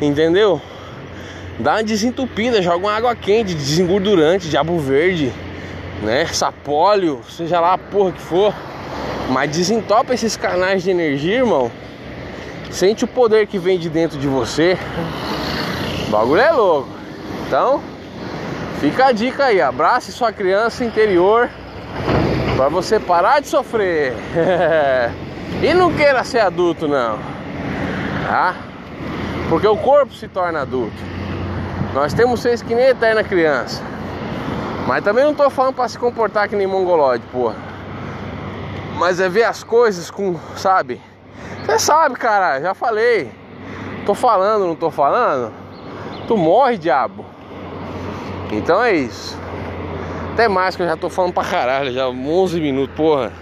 Entendeu? 0.00 0.62
Dá 1.62 1.74
uma 1.74 1.84
desentupida, 1.84 2.60
joga 2.60 2.78
uma 2.78 2.92
água 2.92 3.14
quente, 3.14 3.54
desengordurante, 3.54 4.48
diabo 4.48 4.76
verde, 4.80 5.32
né? 6.02 6.26
Sapólio, 6.26 7.20
seja 7.30 7.60
lá 7.60 7.74
a 7.74 7.78
porra 7.78 8.10
que 8.10 8.20
for. 8.20 8.52
Mas 9.30 9.48
desentopa 9.48 10.12
esses 10.12 10.36
canais 10.36 10.82
de 10.82 10.90
energia, 10.90 11.36
irmão. 11.36 11.70
Sente 12.68 13.04
o 13.04 13.06
poder 13.06 13.46
que 13.46 13.60
vem 13.60 13.78
de 13.78 13.88
dentro 13.88 14.18
de 14.18 14.26
você. 14.26 14.76
O 16.08 16.10
bagulho 16.10 16.40
é 16.40 16.50
louco. 16.50 16.88
Então, 17.46 17.80
fica 18.80 19.06
a 19.06 19.12
dica 19.12 19.44
aí, 19.44 19.60
abrace 19.60 20.10
sua 20.10 20.32
criança 20.32 20.84
interior 20.84 21.48
para 22.56 22.68
você 22.68 22.98
parar 22.98 23.40
de 23.40 23.46
sofrer. 23.46 24.14
e 25.62 25.72
não 25.74 25.92
queira 25.92 26.24
ser 26.24 26.40
adulto 26.40 26.88
não. 26.88 27.20
Tá? 28.26 28.56
Porque 29.48 29.68
o 29.68 29.76
corpo 29.76 30.12
se 30.12 30.26
torna 30.26 30.62
adulto. 30.62 31.21
Nós 31.94 32.14
temos 32.14 32.40
seis 32.40 32.62
que 32.62 32.74
nem 32.74 32.86
eterna 32.86 33.22
criança. 33.22 33.82
Mas 34.86 35.04
também 35.04 35.24
não 35.24 35.34
tô 35.34 35.48
falando 35.50 35.74
para 35.74 35.88
se 35.88 35.98
comportar 35.98 36.48
que 36.48 36.56
nem 36.56 36.66
mongolode, 36.66 37.22
porra. 37.30 37.54
Mas 38.98 39.20
é 39.20 39.28
ver 39.28 39.44
as 39.44 39.62
coisas 39.62 40.10
com, 40.10 40.36
sabe? 40.56 41.00
Você 41.64 41.78
sabe, 41.78 42.16
cara, 42.16 42.60
já 42.60 42.74
falei. 42.74 43.30
Tô 44.06 44.14
falando, 44.14 44.66
não 44.66 44.74
tô 44.74 44.90
falando? 44.90 45.52
Tu 46.26 46.36
morre, 46.36 46.78
diabo. 46.78 47.24
Então 48.50 48.82
é 48.82 48.94
isso. 48.94 49.38
Até 50.32 50.48
mais 50.48 50.74
que 50.74 50.82
eu 50.82 50.86
já 50.86 50.96
tô 50.96 51.10
falando 51.10 51.34
pra 51.34 51.44
caralho, 51.44 51.92
já 51.92 52.08
11 52.08 52.60
minutos, 52.60 52.96
porra. 52.96 53.32